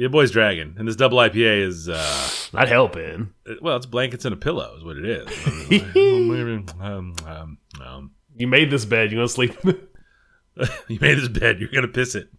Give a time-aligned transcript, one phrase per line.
[0.00, 3.34] Your boy's dragging, and this double IPA is uh, Not helping.
[3.60, 5.26] well, it's blankets and a pillow, is what it is.
[6.80, 9.12] um, um, um, You made this bed.
[9.12, 9.54] You gonna sleep?
[10.88, 11.60] you made this bed.
[11.60, 12.30] You're gonna piss it.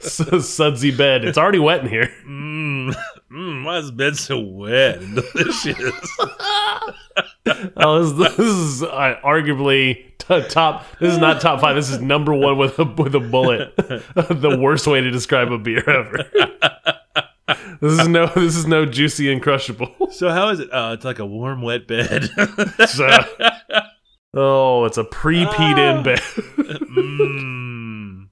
[0.02, 1.24] Sudsy bed.
[1.24, 2.12] It's already wet in here.
[2.26, 2.92] mm,
[3.30, 6.16] mm, why is this bed so wet and delicious?
[7.76, 10.11] Oh, this, this is uh, arguably
[10.48, 10.84] top.
[10.98, 11.76] This is not top five.
[11.76, 13.74] This is number one with a with a bullet.
[14.14, 16.24] the worst way to describe a beer ever.
[17.80, 18.26] this is no.
[18.26, 19.92] This is no juicy and crushable.
[20.10, 20.72] so how is it?
[20.72, 22.28] Uh, it's like a warm, wet bed.
[22.88, 23.24] So-
[24.34, 26.18] oh, it's a pre-peed in bed.
[26.20, 28.28] mm.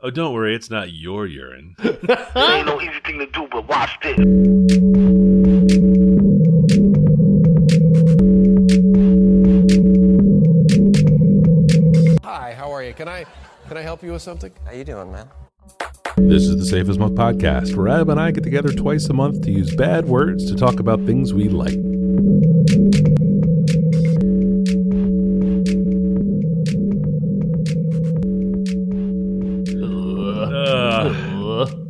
[0.00, 1.74] Oh, don't worry, it's not your urine.
[1.78, 4.78] there ain't no easy thing to do, but watch this.
[12.98, 13.24] Can I
[13.68, 14.50] can I help you with something?
[14.66, 15.28] How you doing, man?
[16.16, 19.12] This is the Safest as Milk podcast, where Ab and I get together twice a
[19.12, 21.78] month to use bad words to talk about things we like.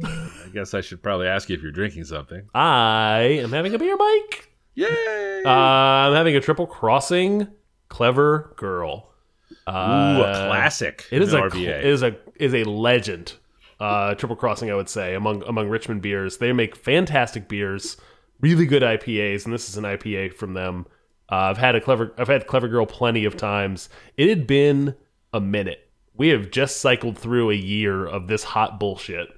[0.05, 2.51] I guess I should probably ask you if you're drinking something.
[2.55, 4.53] I am having a beer, Mike.
[4.75, 5.43] Yay!
[5.43, 7.49] Uh, I'm having a triple crossing.
[7.89, 9.08] Clever girl.
[9.69, 11.05] Ooh, Uh, a classic.
[11.11, 11.39] It is a
[11.85, 13.35] is a is a legend.
[13.81, 17.97] Uh, Triple Crossing, I would say, among among Richmond beers, they make fantastic beers,
[18.41, 20.87] really good IPAs, and this is an IPA from them.
[21.31, 23.89] Uh, I've had a clever I've had Clever Girl plenty of times.
[24.17, 24.95] It had been
[25.33, 25.89] a minute.
[26.15, 29.29] We have just cycled through a year of this hot bullshit.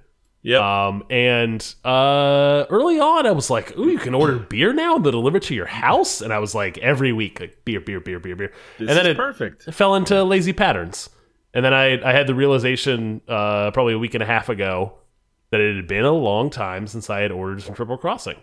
[0.42, 0.62] Yep.
[0.62, 5.12] Um, and uh, early on, I was like, "Ooh, you can order beer now; they'll
[5.12, 8.19] deliver it to your house." And I was like, every week, like beer, beer, beer,
[8.19, 8.52] beer, beer.
[8.78, 9.69] this and then is it, perfect.
[9.69, 11.10] it fell into lazy patterns.
[11.52, 14.94] And then I I had the realization uh, probably a week and a half ago
[15.50, 18.36] that it had been a long time since I had ordered some Triple Crossing.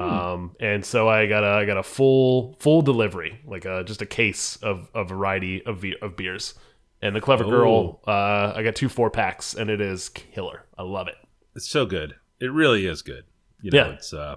[0.00, 4.00] Um, and so I got a I got a full full delivery, like a, just
[4.00, 6.54] a case of a variety of of beers.
[7.02, 10.64] And the Clever Girl, uh, I got two four packs, and it is killer.
[10.78, 11.16] I love it.
[11.54, 12.16] It's so good.
[12.40, 13.24] It really is good.
[13.60, 13.92] You know, Yeah.
[13.92, 14.36] it's uh,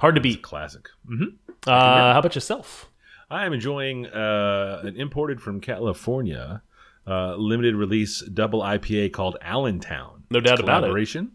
[0.00, 0.42] Hard to beat.
[0.42, 0.88] classic.
[1.06, 1.24] hmm
[1.66, 2.90] Uh, how about yourself?
[3.30, 6.62] I am enjoying uh, an imported from California
[7.06, 10.24] uh, limited release double IPA called Allentown.
[10.30, 10.80] No doubt about it.
[10.86, 11.32] collaboration.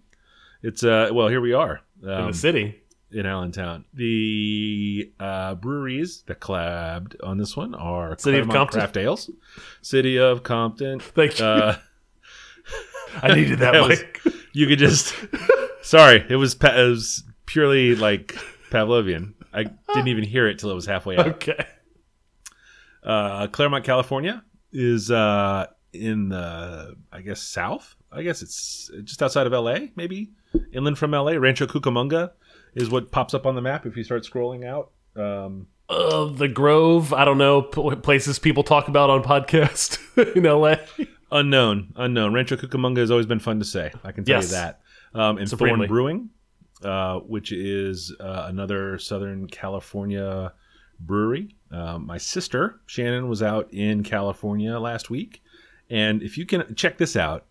[0.64, 2.82] It's uh well here we are In um, the city,
[3.12, 3.86] in Allentown.
[3.94, 8.80] The uh, breweries that collabed on this one are City of Compton.
[8.80, 9.32] Craft Ales,
[9.82, 11.00] City of Compton.
[11.20, 11.46] Thank you.
[11.46, 11.78] Uh,
[13.22, 14.04] I needed that, that was-
[14.54, 15.16] you could just
[15.82, 18.36] sorry, it was it was purely like
[18.70, 19.34] Pavlovian.
[19.54, 19.64] I
[19.94, 21.28] didn't even hear it till it was halfway out.
[21.28, 21.66] okay.
[23.04, 27.96] uh, Claremont, California is uh, in the, I guess, south.
[28.12, 30.32] I guess it's just outside of LA, maybe
[30.74, 31.32] inland from LA.
[31.34, 32.32] Rancho Cucamonga
[32.76, 34.92] is what pops up on the map if you start scrolling out.
[35.16, 37.12] Um, Uh, the Grove.
[37.14, 39.98] I don't know p- places people talk about on podcast
[40.36, 40.76] in LA.
[41.32, 42.34] Unknown, unknown.
[42.34, 43.92] Rancho Cucamonga has always been fun to say.
[44.04, 44.50] I can tell Yes.
[44.50, 44.82] you that.
[45.14, 45.88] Um, and Supremely.
[45.88, 46.30] Thorn Brewing,
[46.84, 50.54] uh, which is uh, another Southern California
[51.00, 51.56] brewery.
[51.72, 55.42] Um, my sister Shannon was out in California last week,
[55.90, 57.46] and if you can check this out,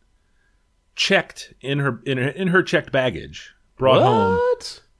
[0.97, 4.39] checked in her in her, in her checked baggage, brought home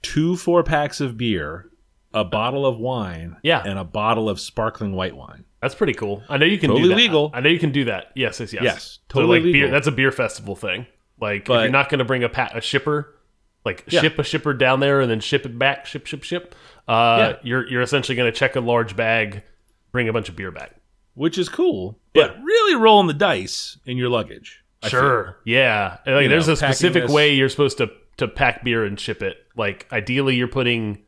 [0.01, 1.69] two four packs of beer,
[2.13, 3.61] a bottle of wine, Yeah.
[3.65, 5.45] and a bottle of sparkling white wine.
[5.61, 6.23] That's pretty cool.
[6.27, 6.95] I know you can do Totally that.
[6.95, 7.31] legal.
[7.33, 8.11] I know you can do that.
[8.15, 8.63] Yes, yes, yes.
[8.63, 9.71] Yes, So, totally like, beer, legal.
[9.71, 10.87] that's a beer festival thing.
[11.19, 13.15] Like, if you're not going to bring a pa- a shipper,
[13.63, 14.01] like Yeah.
[14.01, 16.55] ship a shipper down there and then ship it back, ship, ship, ship.
[16.87, 17.35] Uh, Yeah.
[17.43, 19.43] you're you're essentially going to check a large bag,
[19.91, 20.75] bring a bunch of beer back.
[21.13, 22.41] which is cool, but Yeah.
[22.43, 24.63] really rolling the dice in your luggage.
[24.81, 24.99] I feel.
[25.01, 25.37] Sure.
[25.45, 25.97] Yeah.
[26.07, 29.21] Like, there's know, a specific this- way you're supposed to to pack beer and ship
[29.21, 29.37] it.
[29.55, 30.99] Like ideally, you're putting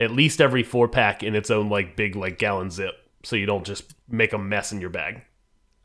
[0.00, 3.46] at least every four pack in its own like big like gallon zip, so you
[3.46, 5.22] don't just make a mess in your bag.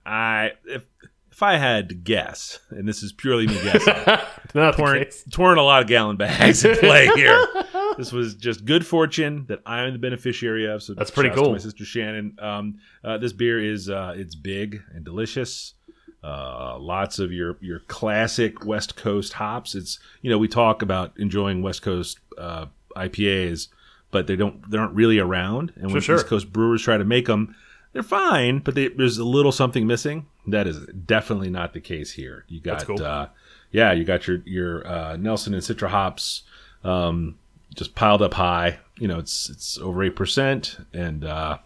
[0.05, 0.83] I if
[1.31, 3.93] if I had to guess, and this is purely me guessing,
[4.53, 7.41] Not torn, torn a lot of gallon bags in play here.
[7.97, 10.83] This was just good fortune that I am the beneficiary of.
[10.83, 11.53] So That's pretty cool.
[11.53, 12.35] my sister Shannon.
[12.39, 15.73] Um, uh, this beer is uh, it's big and delicious.
[16.23, 19.73] Uh, lots of your your classic West Coast hops.
[19.73, 23.69] It's you know we talk about enjoying West Coast uh, IPAs,
[24.11, 25.73] but they don't they aren't really around.
[25.75, 26.17] And when sure.
[26.17, 27.55] East Coast brewers try to make them,
[27.93, 30.27] they're fine, but they, there's a little something missing.
[30.47, 32.45] That is definitely not the case here.
[32.47, 33.01] You got cool.
[33.01, 33.27] uh,
[33.71, 36.43] yeah, you got your your uh, Nelson and Citra hops
[36.83, 37.37] um,
[37.75, 38.79] just piled up high.
[38.97, 41.57] You know, it's it's over eight percent, and uh,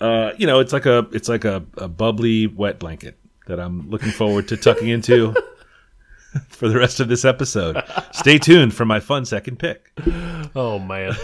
[0.00, 3.90] uh, you know, it's like a it's like a, a bubbly wet blanket that I'm
[3.90, 5.34] looking forward to tucking into.
[6.48, 7.82] for the rest of this episode.
[8.12, 9.90] Stay tuned for my fun second pick.
[10.54, 11.14] Oh man.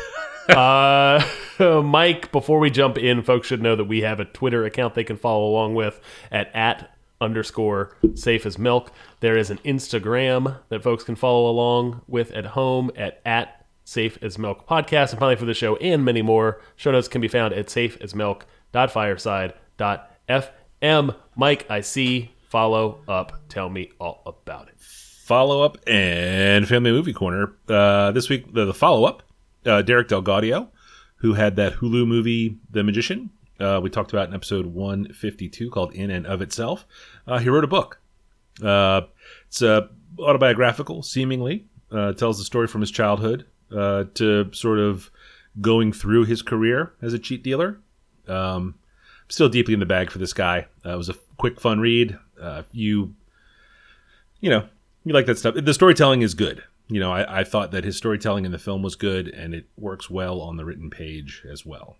[0.49, 1.23] Uh,
[1.83, 5.05] Mike, before we jump in, folks should know that we have a Twitter account they
[5.05, 6.01] can follow along with
[6.31, 8.93] at at underscore safe as milk.
[9.21, 14.19] There is an Instagram that folks can follow along with at home at at safe
[14.23, 15.11] as milk podcast.
[15.11, 17.97] And finally, for the show and many more, show notes can be found at safe
[18.01, 21.17] as milk dot fireside dot fm.
[21.37, 22.33] Mike, I see.
[22.49, 23.43] Follow up.
[23.49, 24.75] Tell me all about it.
[24.79, 27.53] Follow up and Family Movie Corner.
[27.69, 29.23] Uh, this week, the, the follow up,
[29.69, 30.69] uh, Derek Del Gaudio,
[31.17, 33.31] who had that Hulu movie, The Magician.
[33.61, 36.87] Uh, we talked about in episode 152 called In and of Itself.
[37.27, 38.01] Uh, he wrote a book.
[38.63, 39.03] Uh,
[39.47, 39.89] it's uh,
[40.19, 41.67] autobiographical, seemingly.
[41.91, 45.11] Uh, tells the story from his childhood uh, to sort of
[45.61, 47.81] going through his career as a cheat dealer.
[48.29, 48.75] Um,
[49.29, 50.67] still deeply in the bag for this guy.
[50.85, 52.19] It was a quick, fun read.
[52.73, 53.15] You,
[54.41, 54.69] you know,
[55.05, 55.55] you like that stuff.
[55.57, 56.63] The storytelling is good.
[56.89, 59.67] You know, I, I thought that his storytelling in the film was good, and it
[59.77, 61.97] works well on the written page as well.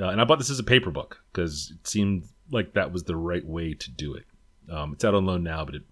[0.00, 3.02] Uh, and I bought this as a paper book because it seemed like that was
[3.04, 4.24] the right way to do it.
[4.70, 5.82] Um, it's out on loan now, but it,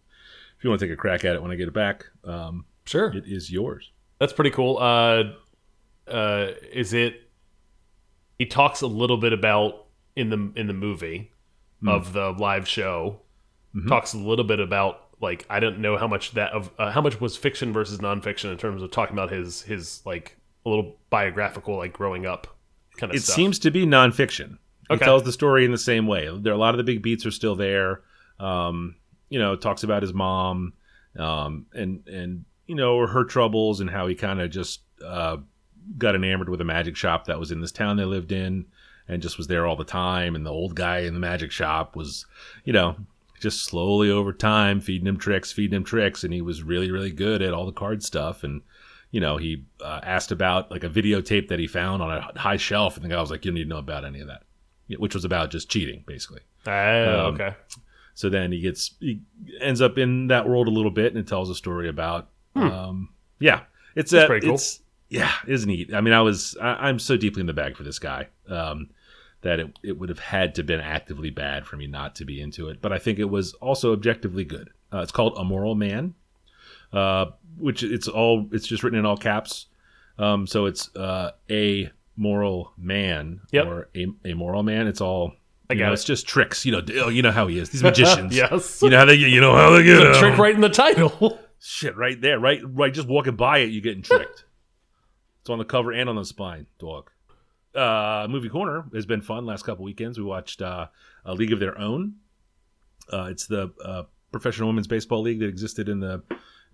[0.57, 2.67] if you want to take a crack at it when I get it back, um,
[2.85, 3.09] Sure.
[3.09, 3.91] it is yours.
[4.21, 4.79] That's pretty cool.
[4.79, 5.33] Uh,
[6.09, 7.23] uh, is it?
[8.39, 11.33] He talks a little bit about in the in the movie
[11.87, 13.21] of the live show.
[13.89, 17.01] Talks a little bit about like I don't know how much that of uh, how
[17.01, 20.97] much was fiction versus nonfiction in terms of talking about his his like a little
[21.11, 22.47] biographical like growing up
[22.97, 23.37] kind of it stuff.
[23.37, 24.59] seems to be nonfiction.
[24.89, 25.05] He Okay.
[25.05, 26.29] tells the story in the same way.
[26.41, 28.03] There a lot of the big beats are still there.
[28.39, 28.97] Um,
[29.29, 30.75] you know, talks about his mom,
[31.19, 35.39] um, and and you know her troubles and how he kind of just uh,
[35.99, 38.67] got enamored with a magic shop that was in this town they lived in,
[39.09, 40.37] and just was there all the time.
[40.37, 42.27] And the old guy in the magic shop was,
[42.65, 42.97] you know,
[43.41, 47.11] just slowly over time feeding him tricks, feeding him tricks, and he was really really
[47.13, 48.63] good at all the card stuff and
[49.13, 52.57] you know, he uh, asked about like a videotape that he found on a high
[52.57, 54.43] shelf, and the guy was like, "You don't need to know about any of that,"
[54.99, 56.41] which was about just cheating, basically.
[56.67, 57.55] Oh, Um, okay.
[58.15, 59.21] So then he gets he
[59.61, 63.11] ends up in that world a little bit, and it tells a story about, um,
[63.39, 63.61] yeah,
[63.95, 64.27] it's a, Hmm.
[64.27, 64.57] pretty cool.
[64.57, 65.95] it's yeah, it's neat.
[65.95, 68.91] I mean, I was I, I'm so deeply in the bag for this guy um,
[69.47, 72.41] that it it would have had to been actively bad for me not to be
[72.41, 74.71] into it, but I think it was also objectively good.
[74.93, 76.15] Uh, it's called A Moral Man
[76.93, 77.27] uh,
[77.59, 79.67] which it's all it's just written in all caps.
[80.19, 83.67] Um, so it's uh, a moral man Yep.
[83.67, 84.87] or a, a moral man.
[84.87, 85.33] It's all
[85.69, 85.95] I you got know, it.
[85.95, 86.65] It's just tricks.
[86.65, 87.71] You know, oh, you know how he is.
[87.71, 88.35] These magicians.
[88.37, 88.83] Yes.
[88.83, 89.31] You know how they get.
[89.31, 89.97] You know how they get.
[90.01, 91.39] The trick right in the title.
[91.59, 92.93] Shit, right there, right, right.
[92.93, 94.45] Just walking by it, you're getting tricked.
[95.41, 97.11] it's on the cover and on the spine, dog.
[97.77, 99.45] Uh, movie corner has been fun.
[99.45, 100.87] Last couple weekends, we watched uh,
[101.25, 102.15] a League of Their Own.
[103.13, 106.23] Uh, it's the uh, professional women's baseball league that existed in the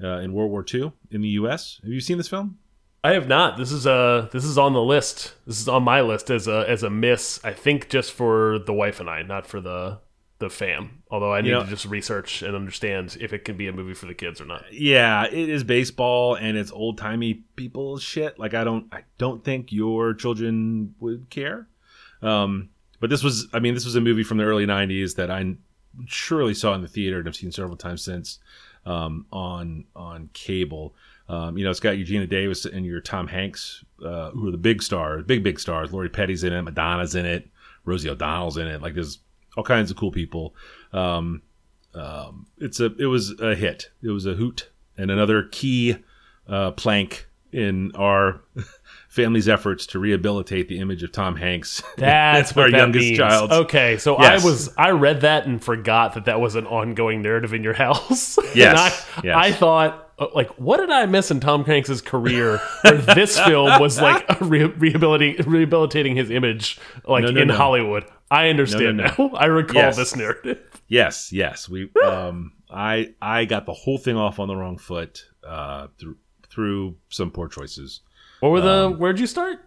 [0.02, 1.80] uh, in World War II in the U.S.
[1.82, 2.58] Have you seen this film?
[3.04, 3.56] I have not.
[3.56, 5.34] This is uh this is on the list.
[5.44, 7.40] This is on my list as a as a miss.
[7.42, 9.98] I think just for the wife and I, not for the
[10.42, 11.02] the fam.
[11.10, 13.94] Although I need know- to just research and understand if it can be a movie
[13.94, 14.64] for the kids or not.
[14.72, 18.38] Yeah, it is baseball and it's old timey people shit.
[18.38, 21.68] Like I don't, I don't think your children would care.
[22.20, 25.30] Um, but this was, I mean, this was a movie from the early '90s that
[25.30, 25.56] I
[26.06, 28.38] surely saw in the theater and I've seen several times since
[28.86, 30.94] um, on on cable.
[31.28, 34.50] Um, you know, it's got you Geena Davis and your Tom Hanks, uh, who are
[34.52, 35.92] the big stars, big big stars.
[35.92, 37.48] Lori Petty's in it, Madonna's in it,
[37.84, 38.82] Rosie O'Donnell's in it.
[38.82, 39.18] Like there's
[39.56, 40.54] all kinds of cool people.
[40.92, 41.42] Um,
[41.94, 43.90] um, it's a it was a hit.
[44.02, 45.96] It was a hoot and another key
[46.48, 48.40] uh, plank in our
[49.10, 51.82] family's efforts to rehabilitate the image of Tom Hanks.
[51.98, 53.18] That's our that youngest means.
[53.18, 53.52] child.
[53.52, 54.42] Okay, so Yes.
[54.42, 57.74] I was I read that and forgot that that was an ongoing narrative in your
[57.84, 58.38] house.
[58.54, 59.36] Yes, and I, yes.
[59.36, 64.00] I thought like what did I miss in Tom Hanks's career where this film was
[64.00, 67.54] like re rehabilitating rehabilitating his image like No, no, in no.
[67.56, 68.04] Hollywood.
[68.30, 69.04] I understand no.
[69.18, 69.30] now.
[69.36, 69.96] I recall Yes.
[69.96, 70.58] this narrative.
[70.88, 71.68] Yes, yes.
[71.68, 76.16] We um I I got the whole thing off on the wrong foot uh through
[76.50, 78.00] through some poor choices.
[78.40, 79.60] What were the Um, where'd you start?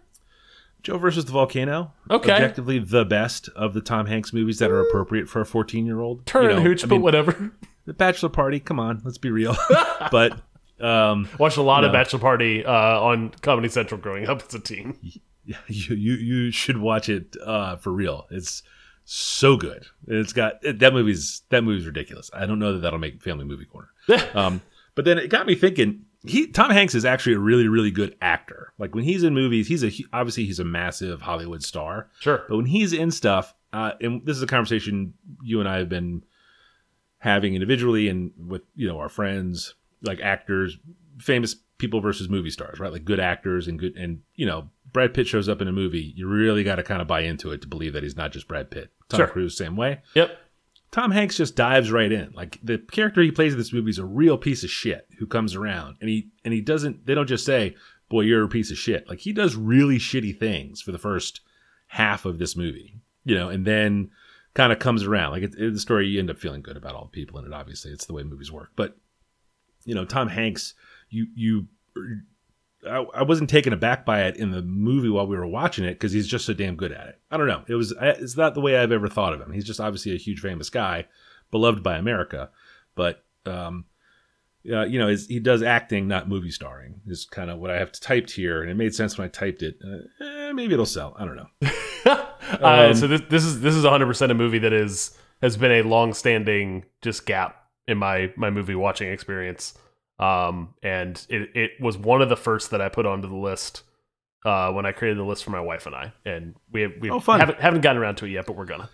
[0.82, 1.92] Joe versus the volcano.
[2.10, 2.30] Okay.
[2.30, 6.24] Objectively the best of the Tom Hanks movies that are appropriate for a 14-year-old.
[6.26, 7.52] Turn You know, hooch, I but mean, whatever.
[7.86, 9.56] The Bachelor Party, come on, let's be real.
[10.12, 10.38] but
[10.80, 14.60] um Watched a lot of Bachelor Party uh, on Comedy Central growing up as a
[14.60, 14.98] teen.
[15.46, 18.26] you you you should watch it uh, for real.
[18.30, 18.62] It's
[19.04, 19.86] so good.
[20.06, 22.30] It's got that movie's that movie's ridiculous.
[22.34, 23.88] I don't know that that'll make Family Movie Corner.
[24.34, 24.60] um,
[24.94, 26.02] but then it got me thinking.
[26.24, 28.72] He Tom Hanks is actually a really really good actor.
[28.78, 32.08] Like when he's in movies, he's a he- obviously he's a massive Hollywood star.
[32.18, 32.44] Sure.
[32.48, 35.88] But when he's in stuff, uh, and this is a conversation you and I have
[35.88, 36.24] been
[37.18, 39.74] having individually and with you know our friends.
[40.02, 40.78] Like actors,
[41.18, 42.92] famous people versus movie stars, right?
[42.92, 46.14] Like good actors and good and you know Brad Pitt shows up in a movie,
[46.16, 48.48] you really got to kind of buy into it to believe that he's not just
[48.48, 48.90] Brad Pitt.
[49.08, 49.28] Tom Sure.
[49.28, 50.00] Cruise same way.
[50.14, 50.38] Yep.
[50.90, 52.32] Tom Hanks just dives right in.
[52.32, 55.26] Like the character he plays in this movie is a real piece of shit who
[55.26, 57.06] comes around and he and he doesn't.
[57.06, 57.76] They don't just say,
[58.08, 61.40] "Boy, you're a piece of shit." Like he does really shitty things for the first
[61.88, 64.10] half of this movie, you know, and then
[64.54, 65.32] kind of comes around.
[65.32, 67.44] Like it, it's the story, you end up feeling good about all the people in
[67.44, 67.52] it.
[67.52, 68.70] Obviously, it's the way movies work.
[68.74, 68.96] But
[69.86, 70.74] you know, Tom Hanks,
[71.08, 71.66] you you.
[72.86, 75.94] I, I wasn't taken aback by it in the movie while we were watching it
[75.94, 77.20] because he's just so damn good at it.
[77.30, 77.64] I don't know.
[77.66, 79.50] It was it's not the way I've ever thought of him.
[79.52, 81.06] He's just obviously a huge famous guy,
[81.50, 82.50] beloved by America,
[82.94, 83.86] but um,
[84.70, 87.00] uh, you know, is he does acting, not movie starring.
[87.06, 89.62] Is kind of what I have typed here, and it made sense when I typed
[89.62, 89.78] it.
[89.84, 91.16] Uh, eh, maybe it'll sell.
[91.18, 91.48] I don't know.
[92.60, 95.72] uh, so this this is this is 100 percent a movie that is has been
[95.72, 99.74] a long standing just gap in my my movie watching experience.
[100.18, 103.82] Um, and it it was one of the first that I put onto the list
[104.44, 107.18] uh, when I created the list for my wife and I, and we we Oh,
[107.20, 108.88] haven't haven't gotten around to it yet, but we're gonna.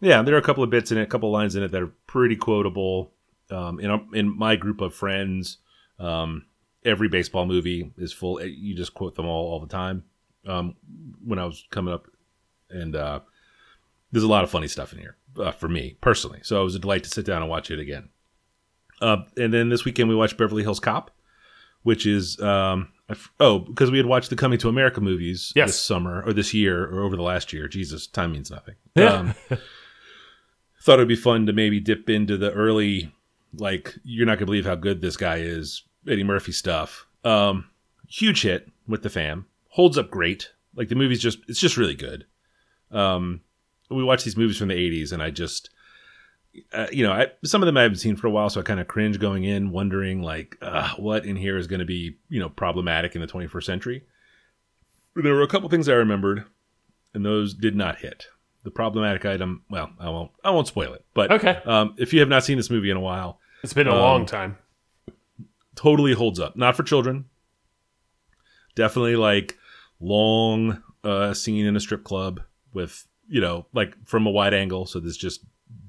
[0.00, 1.70] Yeah, there are a couple of bits in it, a couple of lines in it
[1.72, 3.12] that are pretty quotable.
[3.50, 5.58] Um, in in my group of friends,
[6.00, 6.46] um,
[6.84, 8.40] every baseball movie is full.
[8.40, 10.02] eh, You just quote them all all the time.
[10.46, 10.74] Um,
[11.24, 12.06] when I was coming up,
[12.68, 13.20] and uh,
[14.10, 16.40] there's a lot of funny stuff in here uh, for me personally.
[16.42, 18.08] So it was a delight to sit down and watch it again.
[19.00, 21.10] Uh, and then this weekend we watched Beverly Hills Cop,
[21.82, 22.88] which is um,
[23.40, 25.70] oh because we had watched the Coming to America movies Yes.
[25.70, 27.68] this summer or this year or over the last year.
[27.68, 28.74] Jesus, time means nothing.
[28.94, 29.12] Yeah.
[29.14, 29.34] Um,
[30.82, 33.10] thought it'd be fun to maybe dip into the early,
[33.56, 37.06] like you're not gonna believe how good this guy is, Eddie Murphy stuff.
[37.24, 37.70] Um,
[38.08, 40.50] huge hit with the fam, holds up great.
[40.76, 42.26] Like the movie's just, it's just really good.
[42.90, 43.40] Um,
[43.90, 45.70] we watch these movies from the '80s, and I just,
[46.72, 48.62] uh, you know, I, some of them I haven't seen for a while, so I
[48.62, 52.16] kind of cringe going in, wondering like, uh, what in here is going to be,
[52.28, 54.04] you know, problematic in the 21st century.
[55.16, 56.44] There were a couple things I remembered,
[57.12, 58.26] and those did not hit.
[58.62, 61.04] The problematic item, well, I won't, I won't spoil it.
[61.14, 61.60] But Okay.
[61.66, 63.98] um, if you have not seen this movie in a while, It's been a Um,
[64.00, 64.56] long time.
[65.76, 66.56] totally holds up.
[66.56, 67.26] Not for children.
[68.74, 69.56] Definitely like
[70.00, 72.40] long uh, scene in a strip club
[72.72, 75.44] with you know like from a wide angle, so there's just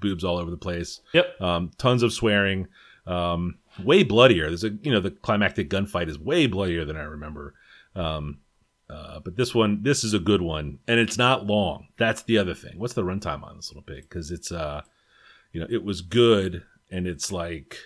[0.05, 1.01] boobs all over the place.
[1.13, 1.41] Yep.
[1.41, 2.67] Um, tons of swearing.
[3.07, 4.47] Um, way bloodier.
[4.47, 7.53] There's a you know the climactic gunfight is way bloodier than I remember.
[7.95, 8.39] Um,
[8.89, 11.88] uh, but this one, this is a good one, and it's not long.
[11.97, 12.77] That's the other thing.
[12.77, 14.03] What's the runtime on this little pig?
[14.07, 14.81] Because it's uh,
[15.51, 17.77] you know, it was good, and it's like,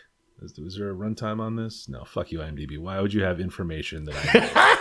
[0.41, 1.87] is, is there a runtime on this?
[1.87, 2.77] No, fuck you, IMDb.
[2.77, 4.77] Why would you have information that I?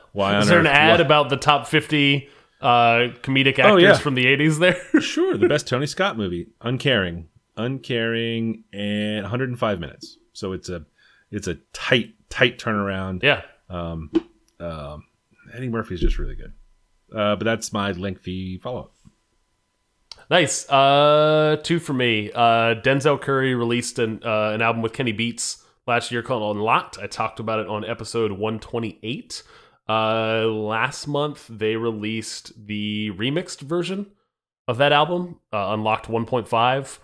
[0.12, 2.28] Why Is there an ad why- about the top 50
[2.62, 3.94] uh, comedic actors Oh, yeah.
[3.98, 4.76] from the 80s there?
[5.02, 10.18] Sure, the best Tony Scott movie, Uncaring, Uncaring, and 105 minutes.
[10.32, 10.84] So it's a
[11.30, 13.22] it's a tight tight turnaround.
[13.22, 13.42] yeah.
[13.68, 14.10] Um,
[14.60, 15.04] um,
[15.52, 16.52] Eddie Murphy's just really good.
[17.14, 18.92] Uh, but that's my lengthy follow up.
[20.30, 20.68] Nice.
[20.70, 22.30] Uh, two for me.
[22.32, 26.98] Uh, Denzel Curry released an uh, an album with Kenny Beats last year called Unlocked.
[26.98, 29.42] I talked about it on episode 128.
[29.88, 34.06] Uh, last month they released the remixed version
[34.68, 36.98] of that album, uh, Unlocked 1.5.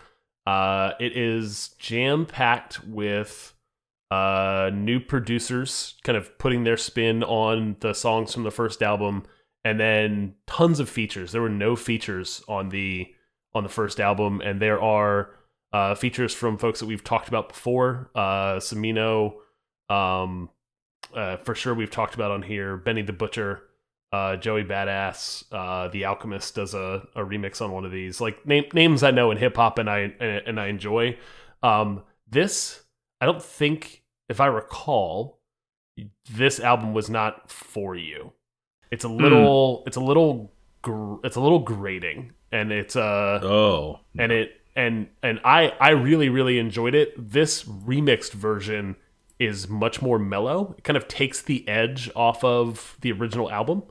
[0.47, 3.53] Uh, it is jam packed with
[4.11, 9.25] uh, new producers, kind of putting their spin on the songs from the first album,
[9.65, 11.33] and then tons of features.
[11.33, 13.09] There were no features on the
[13.55, 15.31] on the first album, and there are
[15.73, 18.11] uh, features from folks that we've talked about before.
[18.15, 19.35] Uh, Smino,
[19.91, 20.49] um,
[21.15, 22.77] uh, for sure, we've talked about on here.
[22.77, 23.63] Benny the Butcher,
[24.13, 28.21] uh, Joey Badass, uh, The Alchemist does a, a remix on one of these.
[28.21, 31.19] Like name, names I know in hip hop and I and, I enjoy.
[31.63, 32.83] Um, this
[33.21, 35.41] I don't think, if I recall,
[36.31, 38.33] this album was not for you.
[38.91, 44.01] It's a little, it's a little, gr- it's a little grating, and it's uh, Oh,
[44.17, 47.13] and it and and I I really really enjoyed it.
[47.19, 48.97] This remixed version
[49.39, 50.75] is much more mellow.
[50.79, 53.83] It kind of takes the edge off of the original album.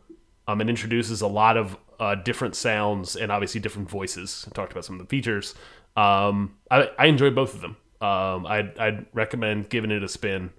[0.49, 4.45] Um, and introduces a lot of uh, different sounds and obviously different voices.
[4.47, 5.55] I talked about some of the features.
[5.97, 7.75] Um, I I enjoy both of them.
[7.99, 10.51] Um, I'd I'd recommend giving it a spin.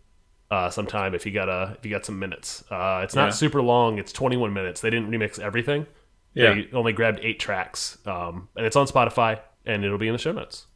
[0.50, 2.64] Uh, sometime if you got a if you got some minutes.
[2.70, 3.30] Uh, it's not Yeah.
[3.30, 3.98] super long.
[3.98, 4.82] It's 21 minutes.
[4.82, 5.86] They didn't remix everything.
[6.34, 6.52] Yeah.
[6.52, 10.18] They only grabbed eight tracks, um, and it's on Spotify, and it'll be in the
[10.18, 10.66] show notes.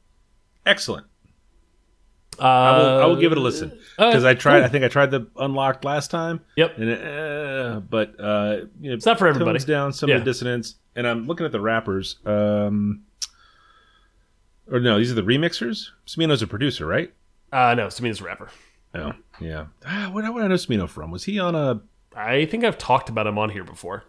[0.65, 1.07] excellent.
[2.39, 4.59] Uh, I will, I will give it a listen uh, because I tried.
[4.61, 4.65] cool.
[4.65, 6.41] I think I tried the unlocked last time.
[6.57, 6.79] Yep.
[6.79, 9.59] And it, uh, but uh, you know, It's not for everybody.
[9.59, 10.17] Tones down some Yeah.
[10.17, 12.17] of the dissonance, and I'm looking at the rappers.
[12.25, 13.03] Um,
[14.71, 15.89] or no, these are the remixers.
[16.07, 17.13] Smino's a producer, right?
[17.53, 18.49] Uh, no, Smino's a rapper.
[18.95, 19.67] Oh, yeah.
[19.87, 21.11] Ah, where, where did I know Smino from?
[21.11, 21.81] Was he on a?
[22.17, 24.05] I think I've talked about him on here before.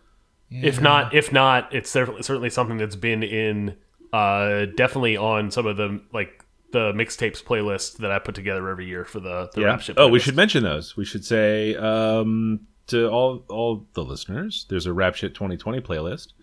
[0.52, 3.76] If not, if not, it's certainly certainly something that's been in,
[4.14, 8.86] uh, definitely on some of the like the mixtapes playlist that I put together every
[8.86, 9.68] year for the the Yeah.
[9.68, 9.96] rap shit.
[9.98, 10.98] Oh, we should mention those.
[10.98, 16.34] We should say um, to all all the listeners, there's a Rap Shit 2020 playlist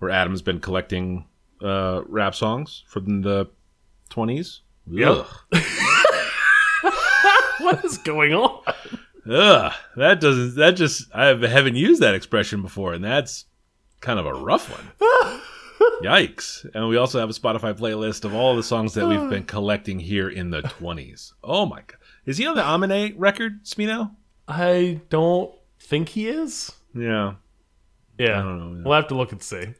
[0.00, 1.26] where Adam's been collecting
[1.62, 3.46] uh, rap songs from the
[4.10, 4.60] 20s.
[4.90, 5.26] Yep.
[7.60, 8.62] What is going on?
[9.28, 9.72] Ugh.
[9.96, 10.54] That doesn't.
[10.56, 11.12] That just.
[11.12, 13.46] I haven't used that expression before, and that's
[14.00, 14.92] kind of a rough one.
[16.02, 16.66] Yikes!
[16.74, 19.98] And we also have a Spotify playlist of all the songs that we've been collecting
[19.98, 21.32] here in the 20s.
[21.42, 21.96] Oh my god!
[22.24, 24.14] Is he on the Amine record, Smino?
[24.48, 26.72] I don't think he is.
[26.94, 27.34] Yeah.
[28.18, 28.84] Yeah, don't know, yeah.
[28.84, 29.74] we'll have to look and see.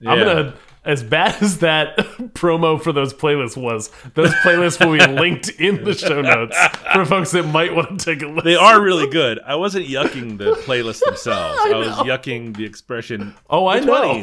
[0.00, 0.12] Yeah.
[0.12, 0.54] I'm gonna,
[0.84, 1.96] as bad as that
[2.32, 6.56] promo for those playlists was, those playlists will be linked in the show notes
[6.94, 8.44] for folks that might want to take a look.
[8.44, 9.40] They are really good.
[9.40, 11.58] I wasn't yucking the playlists themselves.
[11.60, 13.34] I, was yucking the expression.
[13.50, 14.22] Oh, I know.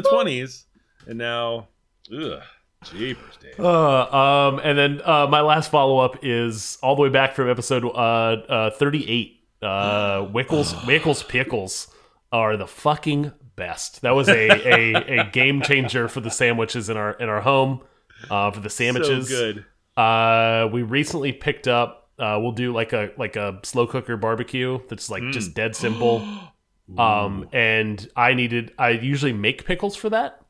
[0.00, 0.02] 20s.
[0.02, 0.64] The twenties,
[1.06, 1.68] and now,
[2.12, 2.42] ugh,
[2.84, 3.58] jeepers, Dave.
[3.58, 4.02] Uh,
[4.50, 7.84] um, and then uh, my last follow up is all the way back from episode
[7.84, 9.40] uh, uh, 38.
[9.62, 9.66] Uh,
[10.32, 11.88] Wickles, Wickles Pickles
[12.32, 14.02] are the fucking best.
[14.02, 17.82] That was a, a, a game changer for the sandwiches in our in our home.
[18.30, 19.64] Uh, for the sandwiches, So good.
[19.96, 22.10] Uh, we recently picked up.
[22.18, 26.26] Uh, we'll do like a like a slow cooker barbecue that's like just dead simple.
[26.96, 28.72] Um, and I needed.
[28.78, 30.40] I usually make pickles for that,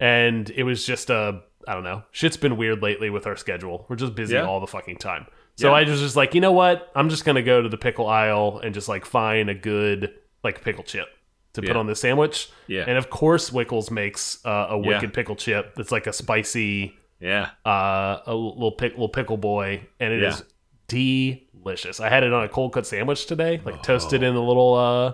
[0.00, 1.42] and it was just a.
[1.68, 2.02] I don't know.
[2.10, 3.84] Shit's been weird lately with our schedule.
[3.88, 4.46] We're just busy Yeah.
[4.46, 5.26] all the fucking time.
[5.56, 5.74] So Yeah.
[5.74, 6.90] I was just like, you know what?
[6.96, 10.64] I'm just gonna go to the pickle aisle and just like find a good like
[10.64, 11.06] pickle chip
[11.52, 12.48] to put on the sandwich.
[12.66, 12.84] Yeah.
[12.88, 14.86] And of course, Wickles makes uh, a Yeah.
[14.88, 17.50] wicked pickle chip that's like a spicy Yeah.
[17.66, 20.28] uh, a little pick, little pickle boy, and it Yeah.
[20.30, 20.44] is
[20.88, 22.00] delicious.
[22.00, 25.12] I had it on a cold cut sandwich today, like toasted in a little uh,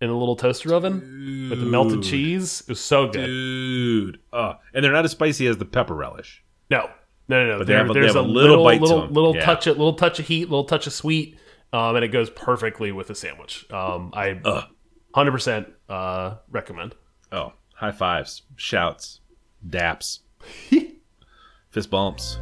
[0.00, 2.60] in a little toaster oven with the melted cheese.
[2.62, 3.26] It was so good.
[3.26, 4.20] Dude.
[4.32, 6.42] Oh, and they're not as spicy as the pepper relish.
[6.70, 6.90] No,
[7.28, 7.64] no, no, no.
[7.64, 9.44] There- have there's a a little little, bite to little, little Yeah.
[9.44, 11.38] touch, of, little touch of heat, little touch of sweet,
[11.72, 13.64] um, and it goes perfectly with the sandwich.
[13.72, 14.64] Um, I Ugh.
[15.14, 16.94] hundred percent uh recommend.
[17.32, 19.20] Oh, high fives, shouts,
[19.66, 20.20] daps,
[21.70, 22.38] fist bumps.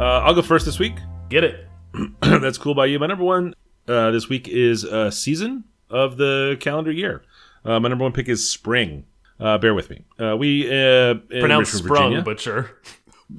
[0.00, 0.94] Uh, I'll go first this week.
[1.28, 1.68] Get it?
[2.22, 2.98] That's cool by you.
[2.98, 3.54] My number one
[3.86, 7.22] uh, this week is uh, season of the calendar year.
[7.66, 9.04] Uh, my number one pick is spring.
[9.38, 10.06] Uh, bear with me.
[10.18, 12.70] Uh, we uh, in Pronounced Richmond, sprung, Virginia, but sure.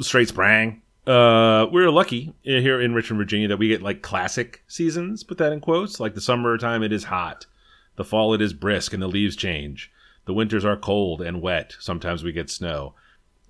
[0.02, 0.84] straight sprang.
[1.08, 5.24] Uh, we're lucky here in Richmond, Virginia, that we get like classic seasons.
[5.24, 6.00] Put that in quotes.
[6.00, 7.48] Like the summertime, it is hot.
[7.96, 9.92] The fall, it is brisk, and the leaves change.
[10.26, 11.76] The winters are cold and wet.
[11.80, 12.94] Sometimes we get snow.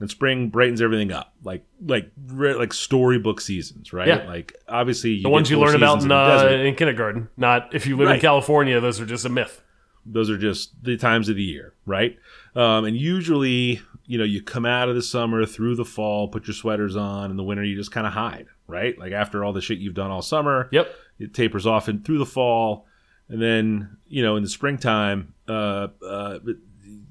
[0.02, 4.08] And spring brightens everything up, like like re- like storybook seasons, right?
[4.08, 4.26] Yeah.
[4.28, 7.30] Like obviously you The ones you learn about in, uh, in kindergarten.
[7.38, 9.62] Not if you live in California; those are just a myth.
[10.06, 12.18] those are just the times of the year, right?
[12.56, 16.48] Um, and usually, you know, you come out of the summer through the fall, put
[16.48, 18.98] your sweaters on, in the winter you just kind of hide, right?
[18.98, 20.96] Like after all the shit you've done all summer, Yep.
[21.20, 22.88] it tapers off and through the fall,
[23.30, 26.40] and then you know in the springtime, uh, uh,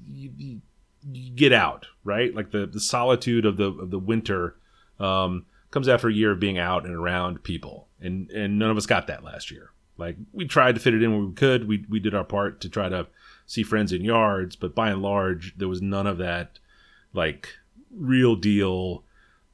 [0.05, 0.60] you
[1.35, 2.33] get out, right?
[2.33, 4.55] Like the the solitude of the of the winter
[4.99, 8.77] um, comes after a year of being out and around people, and and none of
[8.77, 9.71] us got that last year.
[9.97, 11.67] Like we tried to fit it in where we could.
[11.67, 13.07] We we did our part to try to
[13.45, 16.59] see friends in yards, but by and large, there was none of that
[17.13, 17.49] like
[17.93, 19.03] real deal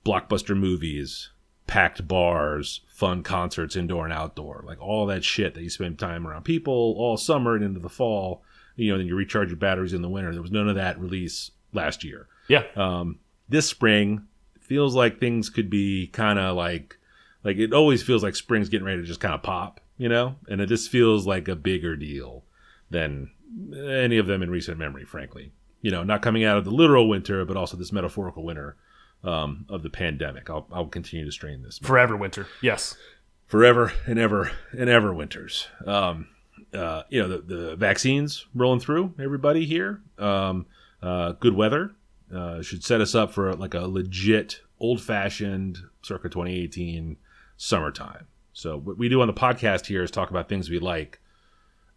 [0.05, 1.31] blockbuster movies,
[1.65, 6.25] packed bars, fun concerts, indoor and outdoor, like all that shit that you spend time
[6.25, 8.41] around people all summer and into the fall.
[8.77, 10.31] You know, then you recharge your batteries in the winter.
[10.31, 12.27] There was none of that release last year.
[12.47, 12.63] Yeah.
[12.75, 14.27] Um, this spring
[14.61, 16.97] feels like things could be kind of like
[17.43, 20.35] like it always feels like spring's getting ready to just kind of pop, you know,
[20.49, 22.43] and it just feels like a bigger deal
[22.89, 23.31] than
[23.75, 25.51] any of them in recent memory, frankly.
[25.81, 28.75] You know, not coming out of the literal winter, but also this metaphorical winter
[29.23, 30.49] um, of the pandemic.
[30.49, 32.47] I'll, I'll continue to strain this Forever winter.
[32.61, 32.97] Yes.
[33.45, 35.67] forever and ever and ever winters.
[35.85, 36.27] Um,
[36.73, 40.01] uh, you know, the, the vaccines rolling through everybody here.
[40.17, 40.65] Um,
[41.01, 41.91] uh, good weather
[42.33, 47.17] uh, should set us up for like a legit old fashioned circa 2018
[47.55, 48.27] summertime.
[48.53, 51.19] So what we do on the podcast here is talk about things we like.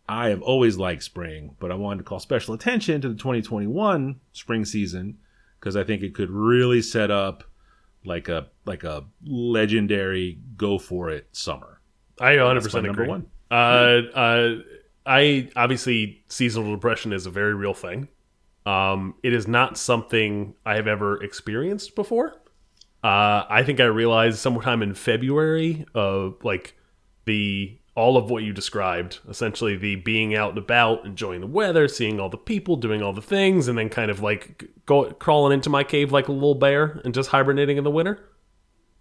[0.08, 4.20] I have always liked spring, but I wanted to call special attention to the 2021
[4.32, 5.18] spring season
[5.58, 7.44] because I think it could really set up
[8.04, 11.80] like a like a legendary go for it summer.
[12.20, 13.10] I 100 That's my percent number agree.
[13.10, 13.26] one.
[13.50, 13.54] Uh,
[14.14, 14.54] uh,
[15.06, 18.08] I obviously seasonal depression is a very real thing.
[18.66, 22.34] Um, it is not something I have ever experienced before.
[23.02, 26.76] Uh, I think I realized sometime in February of like
[27.24, 31.88] the all of what you described, essentially the being out and about, enjoying the weather,
[31.88, 35.52] seeing all the people, doing all the things, and then kind of like go crawling
[35.52, 38.20] into my cave like a little bear and just hibernating in the winter.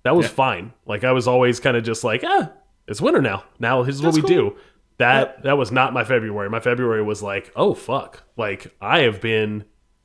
[0.04, 0.32] That was Yeah.
[0.32, 0.74] fine.
[0.86, 2.52] Like I was always kind of just like, ah,
[2.90, 3.44] it's winter now.
[3.60, 4.50] Now this is what That's we cool.
[4.52, 4.58] do.
[4.98, 6.50] That that was not my February.
[6.50, 8.24] My February was like, oh fuck.
[8.36, 9.64] Like I have been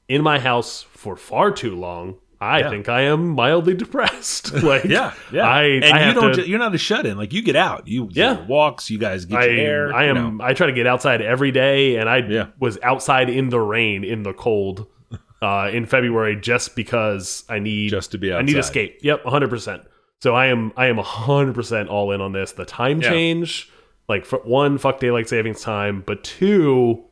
[0.09, 2.19] in my house for far too long.
[2.41, 2.71] I Yeah.
[2.71, 4.53] think I am mildly depressed.
[4.63, 5.49] like Yeah, yeah.
[5.49, 6.35] I and I you don't.
[6.35, 7.17] to, you're not a shut in.
[7.17, 7.89] Like you get out.
[7.89, 8.41] You Yeah.
[8.43, 8.91] you walks.
[8.91, 9.95] You guys get I, your air.
[9.95, 10.37] I you am.
[10.39, 10.45] know.
[10.45, 12.47] I try to get outside every day, and I Yeah.
[12.61, 14.87] was outside in the rain, in the cold,
[15.43, 18.59] uh, in February, just because I need Just to be I need outside.
[18.61, 18.99] escape.
[19.03, 19.49] Yep, 100.
[19.51, 19.83] percent
[20.25, 20.73] So I am.
[20.75, 22.53] I am 100 percent all in on this.
[22.53, 23.11] The time Yeah.
[23.11, 23.71] change,
[24.09, 27.05] like for one, fuck daylight savings time, but two,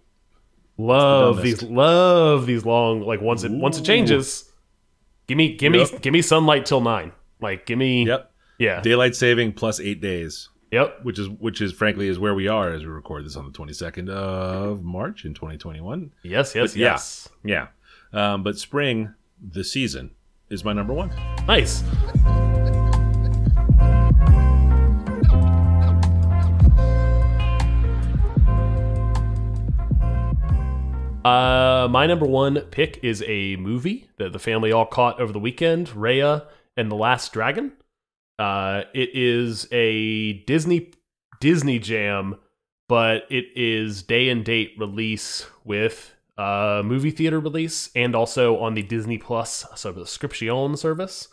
[0.79, 1.61] love dumbest.
[1.61, 3.03] these love these long.
[3.03, 4.51] Like once it once it changes,
[5.27, 7.13] give me give me give me sunlight till nine.
[7.39, 8.31] Like give me Yep.
[8.59, 12.49] yeah Daylight saving plus eight days, yep which is which is frankly is where we
[12.49, 16.13] are as we record this on the 22nd of March in 2021.
[16.23, 16.93] yes yes But yeah.
[16.93, 17.67] yes Yeah.
[18.15, 20.13] Um, but spring, the season,
[20.49, 21.11] is my number one.
[21.47, 21.83] nice.
[31.25, 35.39] Uh, my number one pick is a movie that the family all caught over the
[35.39, 37.73] weekend, Raya and the Last Dragon.
[38.39, 40.93] Uh, it is a Disney
[41.41, 42.37] Disney Jam,
[42.89, 48.75] but it is day and date release with uh movie theater release and also on
[48.75, 51.29] the Disney Plus subscription service.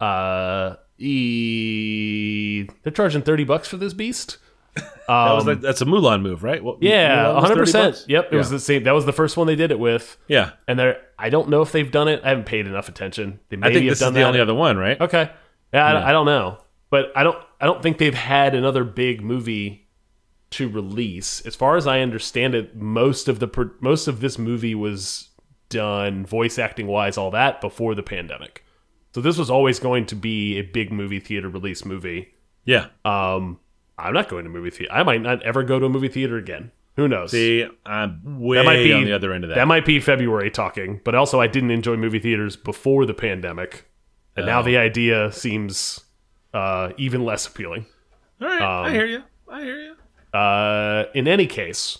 [0.00, 4.38] Uh, e- they're charging thirty bucks for this beast.
[4.76, 6.62] Um, That was like, that's a Mulan move, right?
[6.62, 8.04] What, yeah, one hundred percent.
[8.08, 8.84] Yep, it was the same.
[8.84, 10.52] That was the first one they did it with, Yeah.
[10.66, 11.00] and they're.
[11.18, 12.22] I don't know if they've done it.
[12.24, 13.40] I haven't paid enough attention.
[13.48, 14.26] They I maybe think have this is done the that.
[14.26, 14.98] only other one, right?
[15.00, 15.30] Okay,
[15.74, 16.06] yeah, I, Yeah.
[16.08, 16.58] I don't know,
[16.90, 17.36] but I don't.
[17.60, 19.88] I don't think they've had another big movie
[20.50, 21.40] to release.
[21.42, 25.28] As far as I understand it, most of the most of this movie was
[25.68, 28.64] done voice acting wise, all that before the pandemic.
[29.14, 32.34] So this was always going to be a big movie theater release movie.
[32.64, 32.86] Yeah.
[33.04, 33.58] Um,
[34.02, 34.92] I'm not going to movie theater.
[34.92, 36.70] I might not ever go to a movie theater again.
[36.96, 37.30] Who knows?
[37.30, 39.54] See, I'm way that might be on the other end of that.
[39.56, 43.86] That might be February talking, but also I didn't enjoy movie theaters before the pandemic,
[44.36, 44.62] and now Oh.
[44.62, 46.00] the idea seems
[46.52, 47.86] uh, even less appealing.
[48.42, 48.60] All right.
[48.60, 49.22] I um, hear you.
[49.48, 50.38] I hear you.
[50.38, 51.98] Uh, in any case,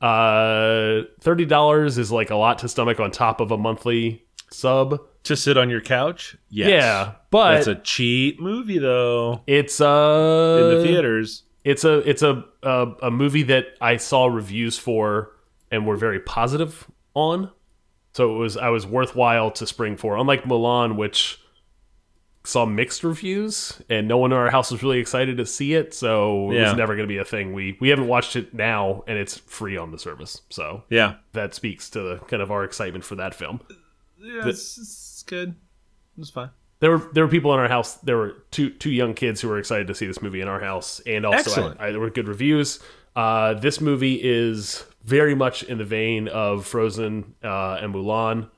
[0.00, 5.00] uh, thirty dollars is like a lot to stomach on top of a monthly sub.
[5.24, 6.36] To sit on your couch?
[6.50, 6.68] Yes.
[6.70, 11.44] Yeah, but That's a cheap movie, though, it's uh in the theaters.
[11.62, 15.30] it's a it's a, a a movie that I saw reviews for
[15.70, 17.52] and were very positive on.
[18.14, 20.16] So it was I was worthwhile to spring for.
[20.16, 21.38] Unlike Mulan, which
[22.44, 25.94] saw mixed reviews and no one in our house was really excited to see it,
[25.94, 26.64] so it Yeah.
[26.70, 27.52] was never going to be a thing.
[27.52, 30.42] We we haven't watched it now, and it's free on the service.
[30.50, 31.14] So Yeah.
[31.34, 33.60] that speaks to the kind of our excitement for that film.
[34.22, 35.54] Yeah, it's, it's good.
[36.18, 36.50] It's fine.
[36.80, 37.94] There were there were people in our house.
[37.96, 40.60] There were two two young kids who were excited to see this movie in our
[40.60, 41.80] house, and also Excellent.
[41.80, 42.80] I, I, there were good reviews.
[43.14, 48.48] Uh, this movie is very much in the vein of Frozen uh, and Mulan,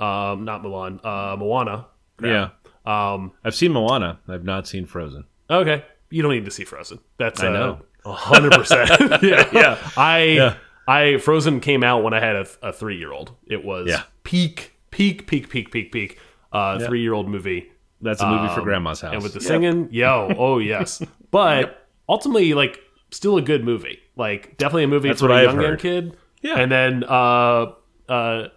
[0.00, 1.86] um, not Mulan, uh, Moana.
[2.22, 2.50] Yeah.
[2.86, 4.18] Um, I've seen Moana.
[4.26, 5.24] I've not seen Frozen.
[5.50, 6.98] okay, you don't need to see Frozen.
[7.18, 7.80] That's I uh, know.
[8.04, 8.90] a hundred percent.
[9.22, 9.78] Yeah, Yeah.
[9.96, 10.54] I Yeah.
[10.88, 13.32] I Frozen came out when I had a, a three year old.
[13.46, 14.02] It was Yeah.
[14.24, 16.18] peak peak peak peak peak peak
[16.52, 17.70] uh, three year old movie.
[18.00, 19.12] That's a movie for Um, Grandma's house.
[19.12, 21.02] And with the singing, yo, oh yes.
[21.30, 22.80] But ultimately, like,
[23.12, 24.00] still a good movie.
[24.16, 26.16] Like, definitely a movie That's for what a young young kid.
[26.42, 26.58] Yeah.
[26.58, 27.72] And then, uh,
[28.08, 28.48] uh,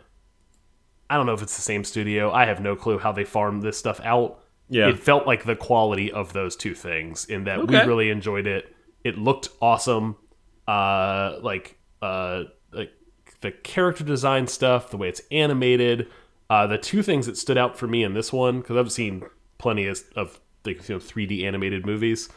[1.09, 2.31] I don't know if it's the same studio.
[2.31, 4.39] I have no clue how they farmed this stuff out.
[4.69, 4.89] Yeah.
[4.89, 8.73] It felt like the quality of those two things in that we really enjoyed it.
[9.03, 10.15] It looked awesome.
[10.67, 12.91] Uh, like, uh, like
[13.41, 16.07] the character design stuff, the way it's animated.
[16.53, 19.23] Uh, the two things that stood out for me in this one, because I've seen
[19.57, 22.29] plenty of, of you know, 3D animated movies,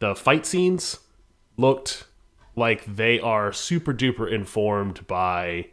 [0.00, 0.98] the fight scenes
[1.56, 2.06] looked
[2.56, 5.68] like they are super duper informed by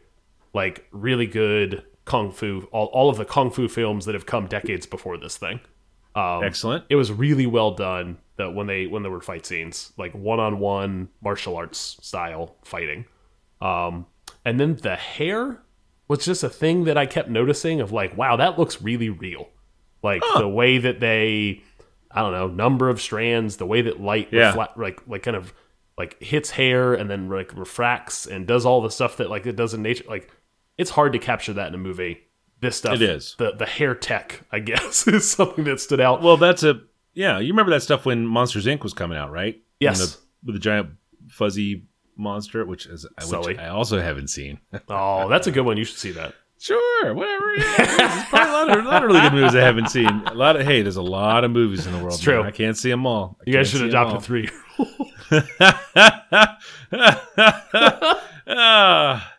[0.53, 4.47] like really good kung fu, all, all of the kung fu films that have come
[4.47, 5.59] decades before this thing.
[6.15, 6.85] Um, Excellent.
[6.87, 11.09] it was really well done that when they when there were fight scenes like one-on-one
[11.21, 13.05] martial arts style fighting
[13.61, 14.05] um
[14.43, 15.61] and then the hair
[16.19, 19.49] was just a thing that i kept noticing of like wow that looks really real
[20.03, 21.61] like the way that they
[22.11, 24.47] i don't know number of strands the way that light Yeah.
[24.49, 25.53] reflect like like kind of
[25.97, 29.55] like hits hair and then like refracts and does all the stuff that like it
[29.55, 30.05] does in nature.
[30.07, 30.31] Like
[30.77, 32.21] it's hard to capture that in a movie.
[32.59, 33.35] This stuff, It is.
[33.37, 36.23] the the hair tech, I guess, is something that stood out.
[36.23, 36.81] Well, that's a
[37.13, 37.37] yeah.
[37.39, 38.81] You remember that stuff when Monsters Inc.
[38.83, 39.61] was coming out, right?
[39.79, 39.99] Yes.
[39.99, 40.91] The- with the giant
[41.29, 41.85] fuzzy
[42.21, 43.53] monster, which is Sully.
[43.53, 44.59] which I also haven't seen.
[44.89, 45.77] oh, that's a good one.
[45.77, 46.33] You should see that.
[46.59, 47.53] sure, whatever.
[47.55, 50.07] Yeah, there's probably a lot, of, a lot of really good movies I haven't seen.
[50.27, 52.13] A lot of hey, there's a lot of movies in the world.
[52.13, 52.37] It's true.
[52.37, 52.47] man.
[52.47, 53.37] I can't see them all.
[53.39, 54.49] I You guys should adopt a three.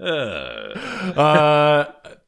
[0.00, 1.86] Uh,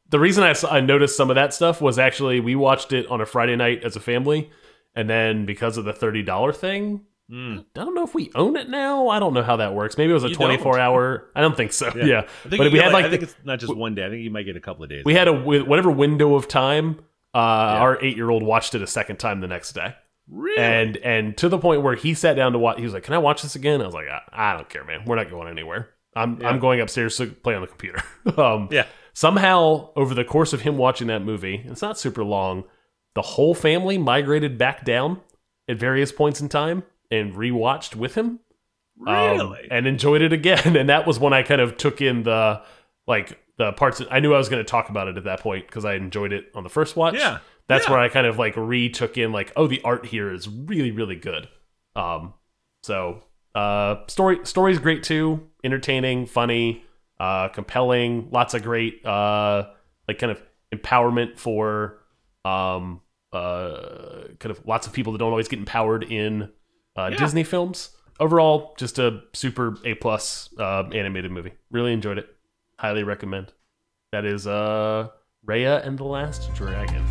[0.08, 3.20] the reason I, I noticed some of that stuff was actually we watched it on
[3.20, 4.50] a Friday night as a family,
[4.94, 7.64] and then because of the thirty dollar thing, Mm.
[7.76, 9.08] I don't know if we own it now.
[9.08, 9.96] I don't know how that works.
[9.96, 10.80] Maybe it was a You twenty four don't.
[10.82, 11.30] hour.
[11.36, 11.92] I don't think so.
[11.96, 14.04] Yeah, I think but we had like I think the- it's not just one day.
[14.04, 15.04] I think you might get a couple of days.
[15.04, 17.00] we had a whatever window of time.
[17.32, 19.94] Uh, Our eight year old watched it a second time the next day,
[20.28, 22.78] really and and to the point where he sat down to watch.
[22.78, 24.82] He was like, "Can I watch this again?" I was like, "I, I don't care,
[24.84, 25.04] man.
[25.06, 25.90] We're not going anywhere.
[26.16, 28.02] I'm I'm going upstairs to play on the computer."
[28.36, 28.86] um, yeah.
[29.12, 32.64] somehow over the course of him watching that movie it's not super long
[33.14, 35.20] the whole family migrated back down
[35.68, 38.40] at various points in time and rewatched with him
[39.06, 39.68] um, Really?
[39.70, 42.60] and enjoyed it again and that was when i kind of took in the
[43.06, 45.40] like the parts that i knew i was going to talk about it at that
[45.40, 47.38] point because i enjoyed it on the first watch Yeah.
[47.68, 47.92] that's Yeah.
[47.92, 51.16] where i kind of like re-took in like oh the art here is really really
[51.16, 51.48] good
[51.96, 52.34] um
[52.82, 53.22] so
[53.54, 56.84] uh story story's great too entertaining funny
[57.18, 59.64] uh compelling lots of great uh
[60.06, 60.40] like kind of
[60.74, 61.98] empowerment for
[62.44, 63.00] um
[63.32, 66.50] uh kind of lots of people that don't always get empowered in
[66.96, 67.18] uh Yeah.
[67.18, 72.28] disney films overall just a super a plus uh animated movie really enjoyed it
[72.78, 73.52] highly recommend
[74.12, 75.08] that is uh
[75.46, 77.02] Raya and the Last Dragon.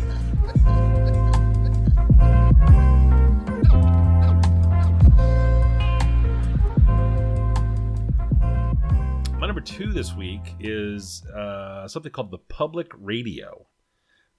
[9.38, 13.66] My number two this week is uh, something called the Public Radio.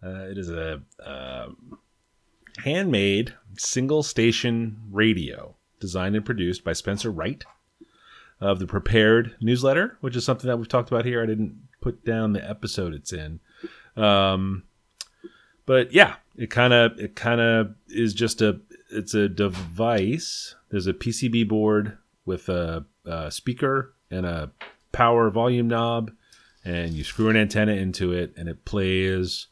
[0.04, 1.80] Uh, it is a um
[2.60, 7.44] handmade single station radio designed and produced by Spencer Wright
[8.40, 11.22] of the Prepared newsletter, which is something that we've talked about here.
[11.22, 13.40] I didn't put down the episode it's in.
[13.96, 14.64] Um,
[15.66, 18.60] but yeah, it kind of it kind of is just a
[18.92, 20.56] it's a device.
[20.70, 24.52] There's a PCB board with a, a speaker and a
[24.92, 26.12] power volume knob,
[26.66, 29.48] and you screw an antenna into it, and it plays.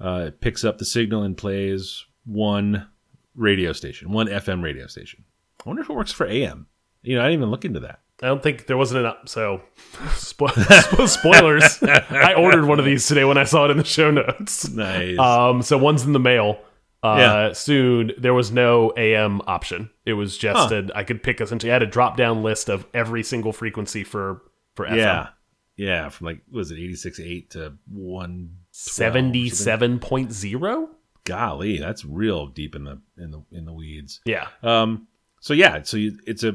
[0.00, 2.88] Uh, it picks up the signal and plays one
[3.34, 5.24] radio station, one FM radio station.
[5.64, 6.66] I wonder if it works for AM.
[7.02, 8.00] You know, I didn't even look into that.
[8.22, 9.16] I don't think there wasn't enough.
[9.26, 9.62] So,
[10.10, 11.82] spo- spo- spoilers.
[11.82, 14.68] I ordered one of these today when I saw it in the show notes.
[14.68, 15.18] Nice.
[15.18, 16.60] Um, so one's in the mail.
[17.02, 17.52] Uh, Yeah.
[17.52, 19.90] soon there was no AM option.
[20.06, 20.82] It was just Huh.
[20.94, 21.72] a, I could pick essentially.
[21.72, 24.42] I had a drop down list of every single frequency for
[24.76, 24.96] for FM.
[24.98, 25.28] yeah,
[25.76, 26.08] yeah.
[26.10, 30.90] From like was it eighty six eight to one seventy seven point zero.
[31.24, 34.20] Golly, that's real deep in the in the in the weeds.
[34.24, 35.06] Yeah, Um.
[35.40, 35.82] So yeah.
[35.82, 36.54] So you, it's a uh,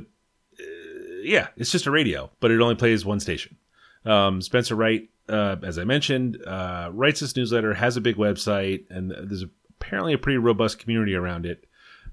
[1.24, 1.48] yeah.
[1.58, 3.58] It's just a radio, but it only plays one station.
[4.06, 8.86] Um, Spencer Wright, uh, as I mentioned, uh, writes this newsletter, has a big website,
[8.90, 9.44] and there's
[9.80, 11.66] apparently a pretty robust community around it.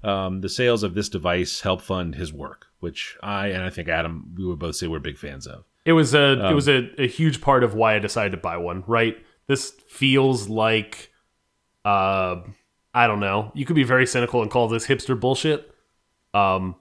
[0.03, 3.87] Um, the sales of this device help fund his work, which I and I think
[3.89, 5.63] Adam we would both say we're big fans of.
[5.85, 8.37] it was a it Um, was a, a huge part of why I decided to
[8.37, 8.83] buy one.
[8.87, 11.11] Right, this feels like,
[11.85, 12.41] uh,
[12.93, 13.51] I don't know.
[13.55, 15.71] You could be very cynical and call this hipster bullshit.
[16.33, 16.75] Um,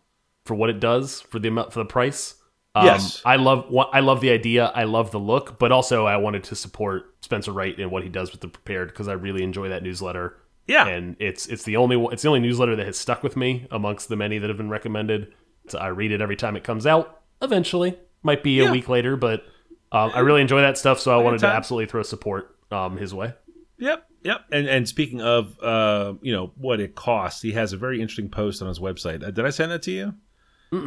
[0.44, 2.34] for what it does for the amount for the price.
[2.74, 3.22] Um, Yes.
[3.24, 4.66] I love I love the idea.
[4.74, 8.08] I love the look, but also I wanted to support Spencer Wright and what he
[8.10, 10.36] does with the prepared because I really enjoy that newsletter.
[10.66, 10.86] Yeah.
[10.86, 14.08] and it's it's the only it's the only newsletter that has stuck with me amongst
[14.08, 15.32] the many that have been recommended.
[15.68, 17.20] So I read it every time it comes out.
[17.40, 18.70] Eventually, might be a Yeah.
[18.72, 19.44] week later, but
[19.92, 20.98] um, I really enjoy that stuff.
[21.00, 23.32] So I wanted to absolutely throw support um, his way.
[23.78, 24.44] Yep, yep.
[24.50, 28.28] And and speaking of uh, you know what it costs, he has a very interesting
[28.28, 29.22] post on his website.
[29.22, 30.14] Uh, did I send that to you?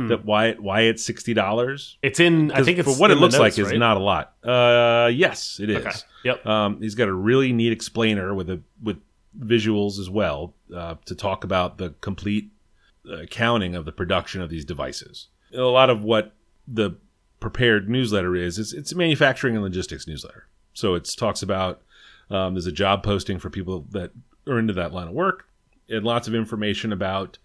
[0.10, 1.98] That why it, why it's sixty dollars?
[2.02, 2.52] It's in.
[2.52, 4.34] I think it's for what it looks like notes, is not a lot.
[4.44, 5.78] Uh, yes, it is.
[5.78, 5.96] Okay.
[6.26, 6.46] Yep.
[6.46, 8.98] Um, he's got a really neat explainer with a with
[9.40, 12.52] visuals as well uh, to talk about the complete
[13.10, 15.30] uh, accounting of the production of these devices.
[15.54, 16.34] A lot of what
[16.68, 16.98] the
[17.40, 20.48] prepared newsletter is is it's a manufacturing and logistics newsletter.
[20.74, 21.82] So it talks about
[22.30, 24.12] um, there's a job posting for people that
[24.48, 25.46] are into that line of work,
[25.90, 27.38] and lots of information about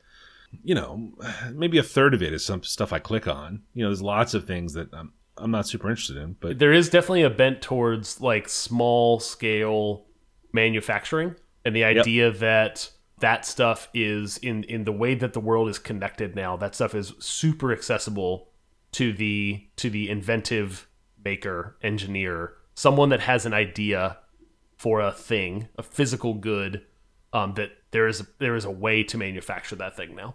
[0.63, 1.13] you know
[1.53, 3.63] maybe a third of it is some stuff I click on.
[3.75, 6.73] You know, there's lots of things that I'm I'm not super interested in, but there
[6.73, 10.05] is definitely a bent towards like small scale
[10.53, 12.91] manufacturing and the idea that
[13.21, 16.57] that stuff is in in the way that the world is connected now.
[16.57, 18.49] That stuff is super accessible
[18.93, 20.89] to the to the inventive
[21.25, 24.19] maker, engineer, someone that has an idea
[24.83, 26.85] for a thing, a physical good.
[27.33, 30.35] Um, that there is there is a way to manufacture that thing now.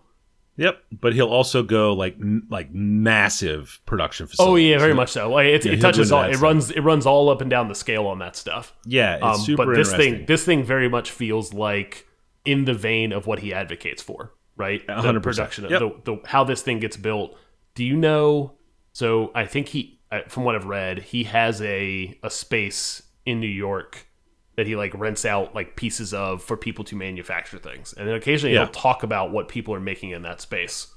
[0.56, 2.16] Yep, but he'll also go like
[2.50, 5.30] like massive production Oh yeah, very much so.
[5.30, 6.24] Like it, Yeah, it touches all.
[6.24, 6.72] It runs.
[6.72, 8.74] It runs all up and down the scale on that stuff.
[8.86, 12.08] Yeah, it's Um, super but this thing, this thing, very much feels like
[12.46, 14.34] in the vein of what he advocates for.
[14.56, 17.38] Right, the hundred production, of the, the how this thing gets built.
[17.76, 18.54] Do you know?
[18.94, 23.46] So I think he, from what I've read, he has a a space in New
[23.48, 24.07] York
[24.58, 28.16] that he like rents out like pieces of for people to manufacture things, and then
[28.16, 28.66] occasionally Yeah.
[28.66, 30.94] he'll talk about what people are making in that space.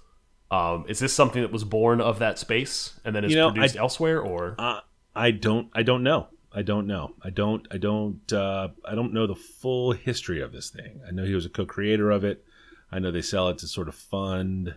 [0.50, 3.52] Um, is this something that was born of that space and then is You know,
[3.52, 4.80] produced I- elsewhere, or Uh,
[5.14, 5.68] I don't.
[5.74, 6.26] I don't know.
[6.52, 7.14] I don't know.
[7.22, 7.68] I don't.
[7.70, 8.32] I don't.
[8.32, 11.00] Uh, I don't know the full history of this thing.
[11.06, 12.44] I know he was a co-creator of it.
[12.90, 14.74] I know they sell it to sort of fund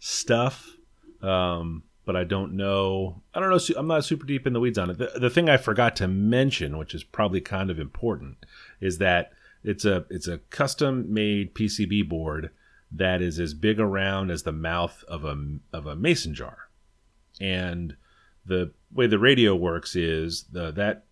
[0.00, 0.76] stuff,
[1.22, 3.22] um, but I don't know.
[3.34, 3.74] I don't know.
[3.76, 4.98] I'm not super deep in the weeds on it.
[4.98, 8.44] The, the thing I forgot to mention, which is probably kind of important,
[8.80, 12.50] is that it's a it's a custom made PCB board
[12.92, 16.68] that is as big around as the mouth of a of a mason jar,
[17.40, 17.96] and
[18.44, 21.04] the way the radio works is the that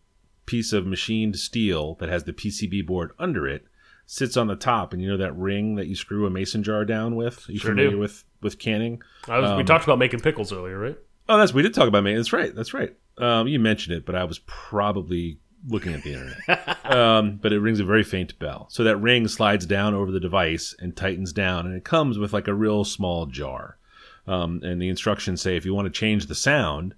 [0.45, 3.67] piece of machined steel that has the PCB board under it
[4.13, 6.85] sits on the top, and you know that ring that you screw a mason jar
[6.85, 7.49] down with.
[7.49, 7.99] Are you Sure familiar do.
[7.99, 9.01] with with canning?
[9.27, 10.99] I was, we Um, talked about making pickles earlier, right?
[11.31, 12.19] Oh, that's we did talk about making.
[12.19, 12.55] That's right.
[12.55, 12.95] That's right.
[13.17, 16.85] Um, you mentioned it, but I was probably looking at the internet.
[16.95, 18.67] um, but it rings a very faint bell.
[18.71, 22.33] So that ring slides down over the device and tightens down, and it comes with
[22.35, 23.79] like a real small jar.
[24.27, 26.95] Um, and the instructions say if you want to change the sound,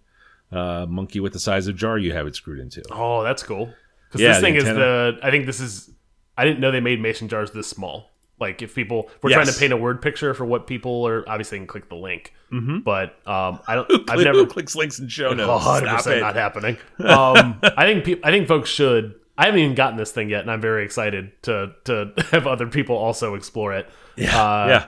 [0.51, 2.83] uh, monkey with the size of jar you have it screwed into.
[2.91, 3.73] Oh, that's cool.
[4.09, 5.19] Because Yeah, this the thing is the.
[5.23, 5.91] I think this is.
[6.37, 8.11] I didn't know they made mason jars this small.
[8.41, 9.45] Like if people, if we're Yes.
[9.45, 11.29] trying to paint a word picture for what people are.
[11.29, 12.35] Obviously, can click the link.
[12.53, 12.81] Mm-hmm.
[12.81, 14.11] But um, I don't.
[14.11, 14.45] I've Who never.
[14.47, 15.65] clicks links in show notes.
[15.65, 16.77] 100 percent not happening.
[16.99, 19.15] Um, I think I think folks should.
[19.39, 22.67] I haven't even gotten this thing yet, and I'm very excited to to have other
[22.67, 23.89] people also explore it.
[24.17, 24.87] Yeah, Uh, yeah,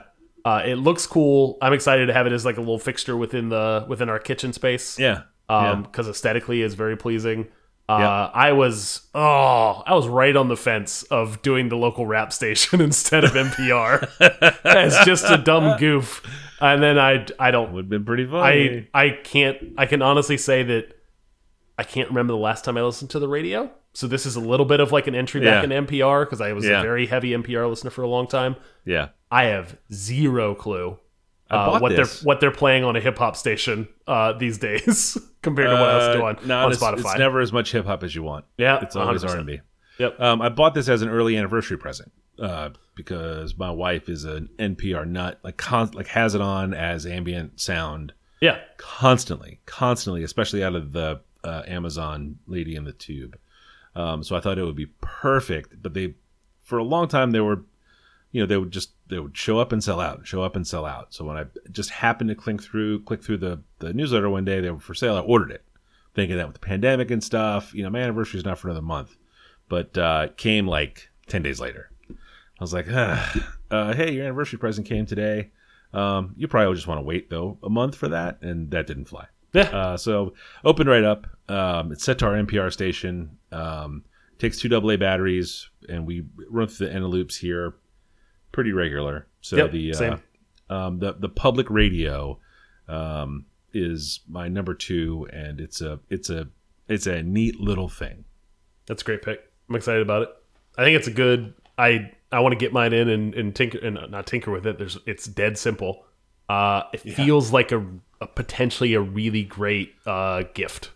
[0.51, 1.57] Uh, it looks cool.
[1.61, 4.51] I'm excited to have it as like a little fixture within the within our kitchen
[4.53, 4.99] space.
[4.99, 5.21] yeah.
[5.49, 7.47] um because aesthetically is very pleasing
[7.89, 8.29] uh Yeah.
[8.33, 12.81] i was oh i was right on the fence of doing the local rap station
[12.89, 14.07] instead of npr
[14.65, 16.21] as just a dumb goof
[16.59, 18.87] and then i i don't Would have been pretty i funny.
[18.93, 20.97] i I can't i can honestly say that
[21.77, 24.39] i can't remember the last time i listened to the radio so this is a
[24.41, 25.77] little bit of like an entry back Yeah.
[25.77, 26.79] in npr because i was Yeah.
[26.79, 29.09] a very heavy npr listener for a long time yeah.
[29.31, 30.97] i have zero clue
[31.49, 32.19] uh, what this.
[32.19, 35.89] they're what they're playing on a hip hop station uh, these days compared to what
[35.89, 36.99] else do Uh, on, on it's, Spotify.
[37.11, 38.45] it's never as much hip hop as you want.
[38.57, 39.59] Yeah, it's always R and B.
[39.99, 40.19] Yep.
[40.19, 44.49] Um, I bought this as an early anniversary present uh, because my wife is an
[44.59, 45.39] NPR nut.
[45.43, 50.91] Like, con- like has it on as ambient sound yeah, constantly, constantly, especially out of
[50.91, 53.35] the uh, Amazon Lady in the Tube.
[53.95, 55.81] Um, so I thought it would be perfect.
[55.81, 56.13] But they,
[56.61, 57.63] for a long time, they were,
[58.31, 60.67] you know, they would just they would show up and sell out, show up and
[60.67, 61.13] sell out.
[61.13, 64.59] So when I just happened to click through click through the the newsletter one day,
[64.59, 65.15] they were for sale.
[65.15, 65.63] I ordered it,
[66.13, 68.85] thinking that with the pandemic and stuff, you know, my anniversary is not for another
[68.85, 69.15] month.
[69.69, 71.89] But uh, it came like ten days later.
[72.09, 73.25] I was like, uh,
[73.71, 75.51] hey, your anniversary present came today.
[75.93, 79.05] Um, you probably just want to wait though a month for that, and that didn't
[79.05, 79.27] fly.
[79.53, 79.63] yeah.
[79.63, 80.33] Uh, so
[80.65, 81.27] opened right up.
[81.47, 83.37] Um, it's set to our NPR station.
[83.51, 84.03] Um,
[84.37, 87.73] takes two AA batteries, and we run through the Eneloops here
[88.51, 89.27] pretty regular.
[89.41, 90.21] So Yep, the same.
[90.69, 92.39] uh, um, the the public radio
[92.87, 96.47] um, is my number two, and it's a it's a
[96.87, 98.25] it's a neat little thing.
[98.87, 99.41] That's a great pick.
[99.69, 100.29] I'm excited about it.
[100.77, 101.53] I think it's a good.
[101.77, 104.65] I I want to get mine in and, and tinker and uh, not tinker with
[104.65, 104.77] it.
[104.77, 106.05] There's it's dead simple.
[106.49, 107.85] Uh, it feels like a,
[108.21, 110.91] a potentially a really great uh, gift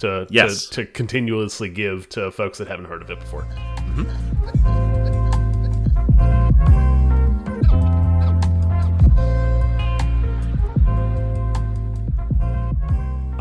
[0.00, 0.66] to, Yes.
[0.66, 3.46] to to continuously give to folks that haven't heard of it before.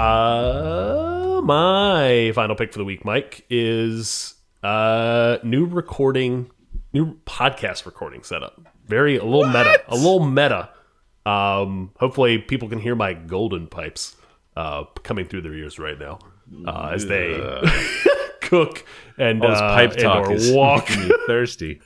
[0.02, 4.34] Uh, my final pick for the week, Mike, is
[4.64, 6.50] uh new recording,
[6.92, 8.60] new podcast recording setup.
[8.88, 10.70] Very a little meta, a little meta.
[11.24, 14.16] Um, hopefully people can hear my golden pipes
[14.58, 16.18] uh coming through their ears right now
[16.66, 17.40] uh, as they
[18.42, 18.84] cook
[19.20, 20.90] and All this uh, pipe and talk is walk.
[20.90, 21.80] me thirsty.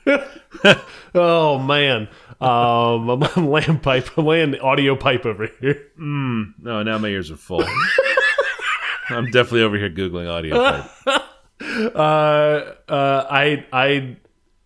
[1.14, 2.08] oh man,
[2.40, 5.88] um, I'm, I'm laying pipe, I'm laying audio pipe over here.
[5.98, 7.64] No, now my ears are full.
[9.08, 10.56] I'm definitely over here googling audio.
[11.94, 14.16] uh, uh, I I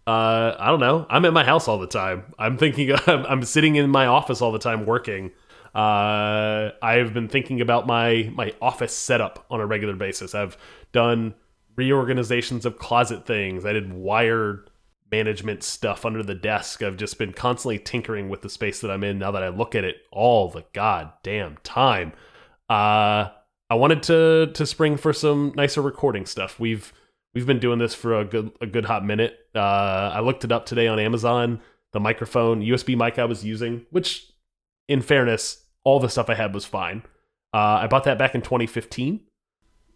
[0.06, 1.06] Uh, I don't know.
[1.08, 2.34] I'm at my house all the time.
[2.38, 2.92] I'm thinking.
[3.06, 5.30] I'm, I'm sitting in my office all the time working.
[5.74, 10.34] Uh, I've been thinking about my my office setup on a regular basis.
[10.34, 10.56] I've
[10.92, 11.34] done
[11.76, 13.64] reorganizations of closet things.
[13.64, 14.64] I did wire
[15.12, 16.82] management stuff under the desk.
[16.82, 19.74] I've just been constantly tinkering with the space that I'm in now that I look
[19.74, 22.12] at it all the goddamn time.
[22.68, 23.28] Uh,
[23.70, 26.58] I wanted to to spring for some nicer recording stuff.
[26.58, 26.92] We've
[27.34, 29.38] we've been doing this for a good a good hot minute.
[29.54, 29.58] Uh,
[30.14, 31.60] I looked it up today on Amazon.
[31.92, 34.30] The microphone USB mic I was using, which
[34.88, 37.02] in fairness, all the stuff I had was fine.
[37.54, 39.20] Uh, I bought that back in 2015,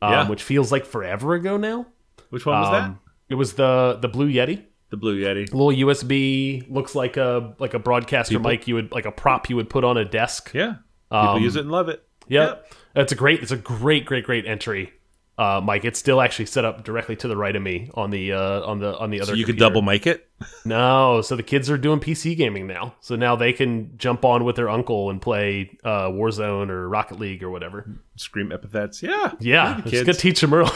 [0.03, 0.29] um, Yeah.
[0.29, 1.87] which feels like forever ago now.
[2.31, 2.83] Which one was that?
[2.85, 2.99] Um,
[3.29, 5.53] It was the the Blue Yeti, The Blue Yeti.
[5.53, 9.49] little USB, looks like a like a broadcaster People- mic you would like a prop
[9.51, 10.53] you would put on a desk.
[10.55, 10.75] Yeah.
[11.11, 12.03] People Um, use it and love it.
[12.29, 12.72] Yep.
[12.95, 14.93] It's a great it's a great great great entry.
[15.37, 18.33] Uh, Mike, it's still actually set up directly to the right of me on the
[18.33, 19.33] uh, on the on the other.
[19.33, 20.29] So you could double mic it.
[20.65, 22.95] No, so the kids are doing PC gaming now.
[23.01, 27.19] So now they can jump on with their uncle and play uh, Warzone or Rocket
[27.19, 27.99] League or whatever.
[28.15, 29.03] Scream epithets.
[29.03, 29.33] Yeah.
[29.41, 30.71] Yeah, it's gonna teach them early.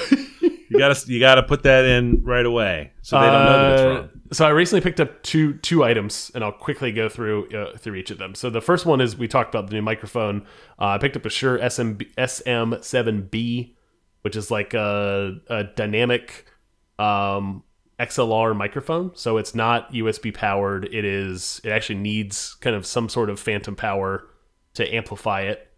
[0.71, 3.83] You gotta you gotta put that in right away so they don't know that it's
[3.83, 4.09] Uh, wrong.
[4.31, 7.95] So I recently picked up two two items, and I'll quickly go through uh, through
[7.95, 8.35] each of them.
[8.35, 10.43] So the first one is we talked about the new microphone.
[10.79, 13.75] Uh, I picked up a Shure SM SM7B,
[14.23, 16.47] which is like a, a dynamic
[16.99, 17.63] um,
[17.99, 19.13] XLR microphone.
[19.15, 20.85] So it's not USB powered.
[20.93, 21.61] It is.
[21.65, 24.29] It actually needs kind of some sort of phantom power
[24.75, 25.69] to amplify it.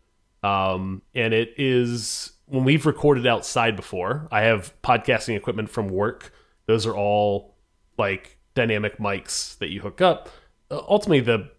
[0.43, 4.27] Um, and it is when we've recorded outside before.
[4.33, 6.33] I have podcasting equipment from work.
[6.67, 7.57] Those are all
[7.97, 10.29] like dynamic mics that you hook up.
[10.71, 11.51] Uh, ultimately, the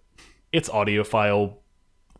[0.51, 1.55] it's audiophile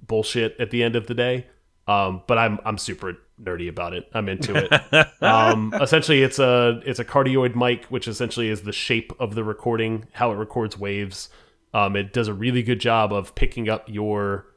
[0.01, 1.45] bullshit at the end of the day.
[1.87, 4.09] Um, but I'm I'm super nerdy about it.
[4.13, 5.07] I'm into it.
[5.21, 9.43] um, essentially, it's a it's a cardioid mic, which essentially is the shape of the
[9.43, 11.29] recording, how it records waves.
[11.73, 14.47] Um, it does a really good job of picking up your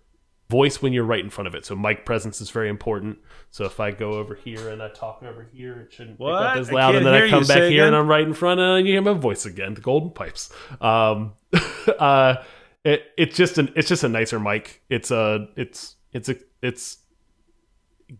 [0.50, 1.64] voice when you're right in front of it.
[1.64, 3.18] So mic presence is very important.
[3.50, 6.42] So if I go over here and I talk over here, it shouldn't pick What?
[6.42, 6.94] up as loud.
[6.94, 7.96] And then I come back here and.
[7.96, 9.74] I'm right in front and you hear my voice again.
[9.74, 10.52] The golden pipes.
[10.80, 11.32] Um,
[11.98, 12.36] uh,
[12.84, 14.82] it it's just an it's just a nicer mic.
[14.90, 16.98] It's a it's it's a it's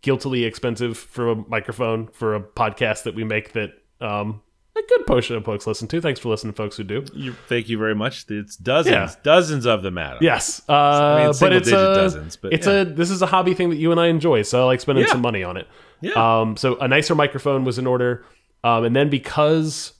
[0.00, 3.70] guiltily expensive for a microphone for a podcast that we make that
[4.00, 4.40] um
[4.76, 6.00] a good portion of folks listen to.
[6.00, 7.04] Thanks for listening, folks who do.
[7.14, 8.26] You, thank you very much.
[8.28, 9.14] It's dozens, Yeah.
[9.22, 10.18] dozens of them, Adam.
[10.20, 12.80] Yes, uh, I mean, but it's a dozens, but it's yeah.
[12.80, 15.04] a this is a hobby thing that you and I enjoy, so I like spending
[15.04, 15.12] Yeah.
[15.12, 15.68] some money on it.
[16.00, 16.12] Yeah.
[16.40, 18.24] Um, so a nicer microphone was in order,
[18.64, 19.92] um, and then because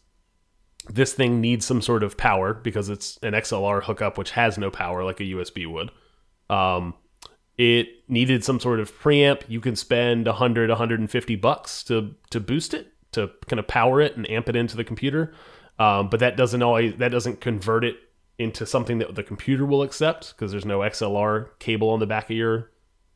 [0.90, 4.70] this thing needs some sort of power because it's an XLR hookup which has no
[4.70, 5.90] power like a USB would.
[6.50, 6.94] Um,
[7.56, 9.42] it needed some sort of preamp.
[9.48, 14.16] You can spend 100, 150 bucks to to boost it, to kind of power it
[14.16, 15.32] and amp it into the computer.
[15.78, 17.96] Um, but that doesn't always that doesn't convert it
[18.38, 22.24] into something that the computer will accept because there's no XLR cable on the back
[22.24, 22.70] of your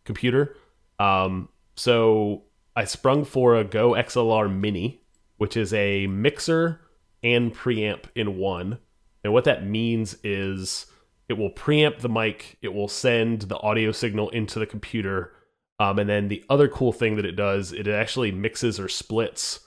[0.04, 0.56] computer.
[0.98, 2.44] Um, so
[2.76, 5.02] I sprung for a GoXLR Mini,
[5.36, 6.80] which is a mixer
[7.22, 8.78] and preamp in one.
[9.24, 10.86] And what that means is
[11.28, 15.32] it will preamp the mic, it will send the audio signal into the computer.
[15.80, 19.60] Um, and then the other cool thing that it does, it actually mixes or splits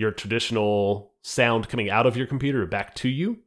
[0.00, 3.38] your traditional sound coming out of your computer back to you,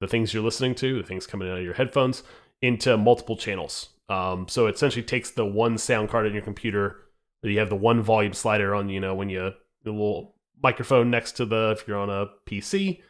[0.00, 2.22] the things you're listening to, the things coming out of your headphones,
[2.60, 3.88] into multiple channels.
[4.10, 6.98] Um, so it essentially takes the one sound card in your computer.
[7.42, 9.52] You have the one volume slider on, you know, when you
[9.84, 13.00] the little microphone next to the if you're on a PC,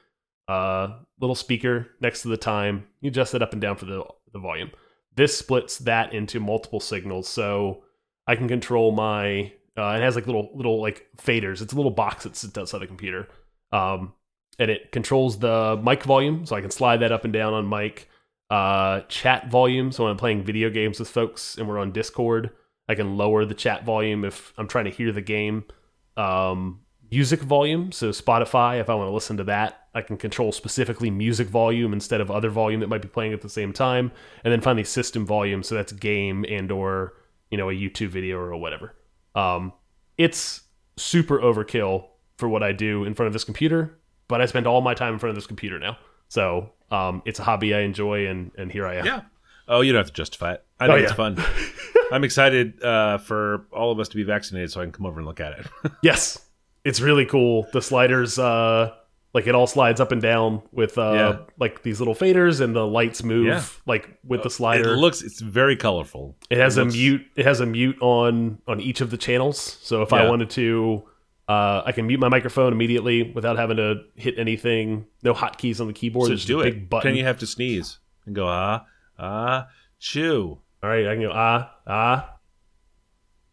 [0.47, 2.87] uh, little speaker next to the time.
[3.01, 4.71] You adjust it up and down for the the volume.
[5.17, 7.83] This splits that into multiple signals, so
[8.27, 9.53] I can control my.
[9.77, 11.63] Uh, it has like little little like faders.
[11.63, 13.29] It's a little box that sits outside the computer,
[13.73, 14.13] um,
[14.59, 17.69] and it controls the mic volume, so I can slide that up and down on
[17.69, 18.09] mic.
[18.51, 19.91] Uh, chat volume.
[19.93, 22.51] So when I'm playing video games with folks and we're on Discord,
[22.87, 25.65] I can lower the chat volume if I'm trying to hear the game.
[26.19, 27.93] Um, music volume.
[27.93, 31.93] So Spotify, if I want to listen to that, I can control specifically music volume
[31.93, 34.13] instead of other volume that might be playing at the same time.
[34.45, 35.63] And then finally system volume.
[35.63, 37.15] So that's game and or
[37.51, 38.95] you know a YouTube video or whatever.
[39.35, 39.73] Um,
[40.19, 40.63] it's
[40.97, 42.07] super overkill
[42.37, 45.15] for what I do in front of this computer, but I spend all my time
[45.15, 45.97] in front of this computer now.
[46.29, 49.07] So um, it's a hobby I enjoy, and and here I am.
[49.07, 49.23] Yeah.
[49.69, 50.65] Oh, you don't have to justify it.
[50.81, 51.43] I think Oh, it's fun.
[52.13, 55.21] I'm excited uh, for all of us to be vaccinated so I can come over
[55.21, 55.67] and look at it.
[56.03, 56.39] Yes,
[56.85, 57.67] it's really cool.
[57.73, 58.93] The sliders, uh,
[59.35, 61.37] like it all slides up and down with uh, Yeah.
[61.59, 63.63] like these little faders, and the lights move Yeah.
[63.87, 64.93] like with the slider.
[64.95, 66.37] it looks, it's very colorful.
[66.51, 67.23] It has it a looks- mute.
[67.37, 69.79] It has a mute on on each of the channels.
[69.83, 71.05] So if I wanted to
[71.49, 75.07] Uh, I can mute my microphone immediately without having to hit anything.
[75.25, 76.29] No hotkeys on the keyboard.
[76.29, 76.89] So do a it.
[76.89, 77.01] button.
[77.03, 78.87] Pretend you have to sneeze and go ah
[79.19, 79.67] ah
[79.99, 80.59] chew.
[80.83, 82.37] All right, I can go ah ah.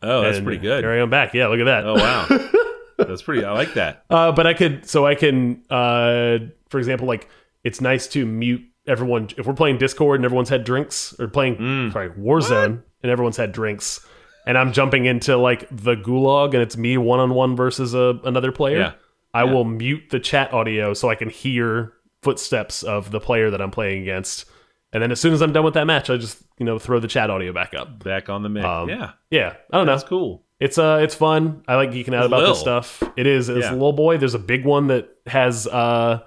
[0.02, 0.84] Oh, that's and pretty good.
[0.84, 1.34] Here I am back.
[1.34, 1.84] Yeah, look at that.
[1.86, 2.28] Oh wow,
[3.08, 3.44] that's pretty.
[3.46, 4.06] I like that.
[4.10, 6.40] Uh, but I could, so I can, uh,
[6.70, 7.28] for example, like
[7.64, 11.58] it's nice to mute everyone if we're playing Discord and everyone's had drinks, or playing
[11.58, 11.94] Mm.
[11.94, 14.06] sorry Warzone and everyone's had drinks,
[14.48, 18.20] and I'm jumping into like the gulag and it's me one on one versus a,
[18.24, 18.80] another player.
[18.80, 18.92] Yeah.
[19.34, 21.94] I will mute the chat audio so I can hear
[22.24, 24.46] footsteps of the player that I'm playing against.
[24.92, 27.00] And then as soon as I'm done with that match, I just you know throw
[27.00, 28.04] the chat audio back up.
[28.04, 28.64] Back on the mic.
[28.64, 29.94] Um, yeah, Yeah, I don't know.
[29.94, 30.44] that's cool.
[30.60, 31.64] It's uh, it's fun.
[31.68, 32.50] I like geeking out about Lil.
[32.54, 33.02] this stuff.
[33.16, 33.48] It is.
[33.50, 33.72] It's Yeah.
[33.72, 34.18] a little boy.
[34.18, 36.20] There's a big one that has uh,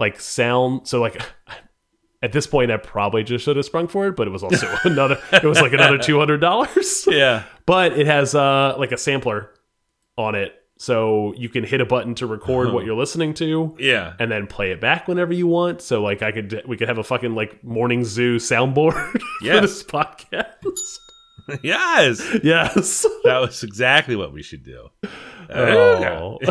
[0.00, 0.88] like sound.
[0.88, 1.20] So like,
[2.22, 4.68] at this point, I probably just should have sprung for it, but it was also
[4.84, 5.18] another.
[5.32, 7.06] It was like another two hundred dollars.
[7.10, 9.50] Yeah, But it has uh, like a sampler
[10.18, 13.76] on it, so you can hit a button to record what you're listening to.
[13.78, 14.14] yeah.
[14.18, 15.80] And then play it back whenever you want.
[15.80, 19.60] So like I could, we could have a fucking like morning zoo soundboard for Yes.
[19.62, 20.98] this podcast.
[21.62, 23.06] yes, yes.
[23.24, 24.88] that was exactly what we should do.
[25.50, 26.38] Oh.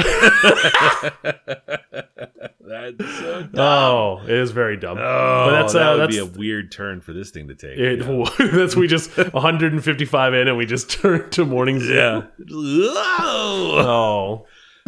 [2.67, 3.59] That's so dumb.
[3.59, 4.97] Oh, it is very dumb.
[4.97, 7.55] Oh, but that's that uh, would that's be a weird turn for this thing to
[7.55, 7.77] take.
[7.77, 8.47] it, yeah.
[8.53, 11.93] that's we just 155 in and we just turn to morning zoo.
[11.93, 12.23] Yeah.
[12.49, 14.45] Oh.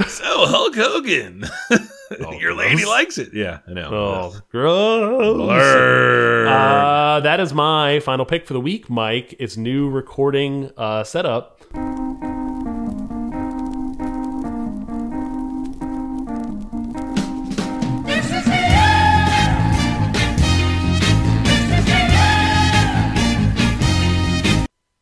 [0.07, 1.45] So Hulk Hogan,
[2.39, 3.33] your lady likes it.
[3.33, 3.89] Yeah, I know.
[3.91, 5.35] Oh, gross.
[5.37, 6.47] Blur.
[6.47, 9.35] Uh, that is my final pick for the week, Mike.
[9.39, 11.61] It's new recording uh, setup.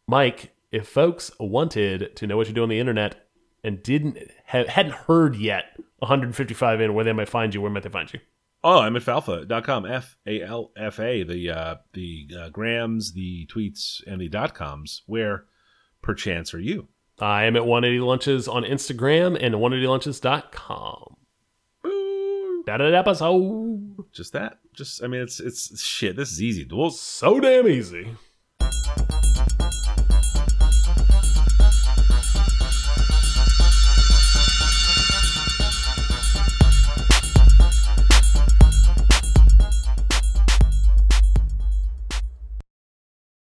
[0.08, 3.24] Mike, if folks wanted to know what you do on the internet
[3.66, 5.66] and didn't ha hadn't heard yet
[5.99, 8.20] 155 in where they might find you, where might they find you?
[8.63, 9.86] Oh, I'm at falfa.com.
[9.86, 11.24] F A L F A.
[11.24, 15.03] The uh, the uh, grams, the tweets, and the dot coms.
[15.05, 15.45] Where,
[16.01, 16.88] perchance, are you?
[17.20, 21.16] I am at 180 Lunches on Instagram and 180lunches.com.
[22.66, 24.03] That an episode.
[24.11, 24.57] Just that.
[24.74, 26.16] Just I mean, it's it's shit.
[26.16, 28.16] This is easy We'll So damn easy.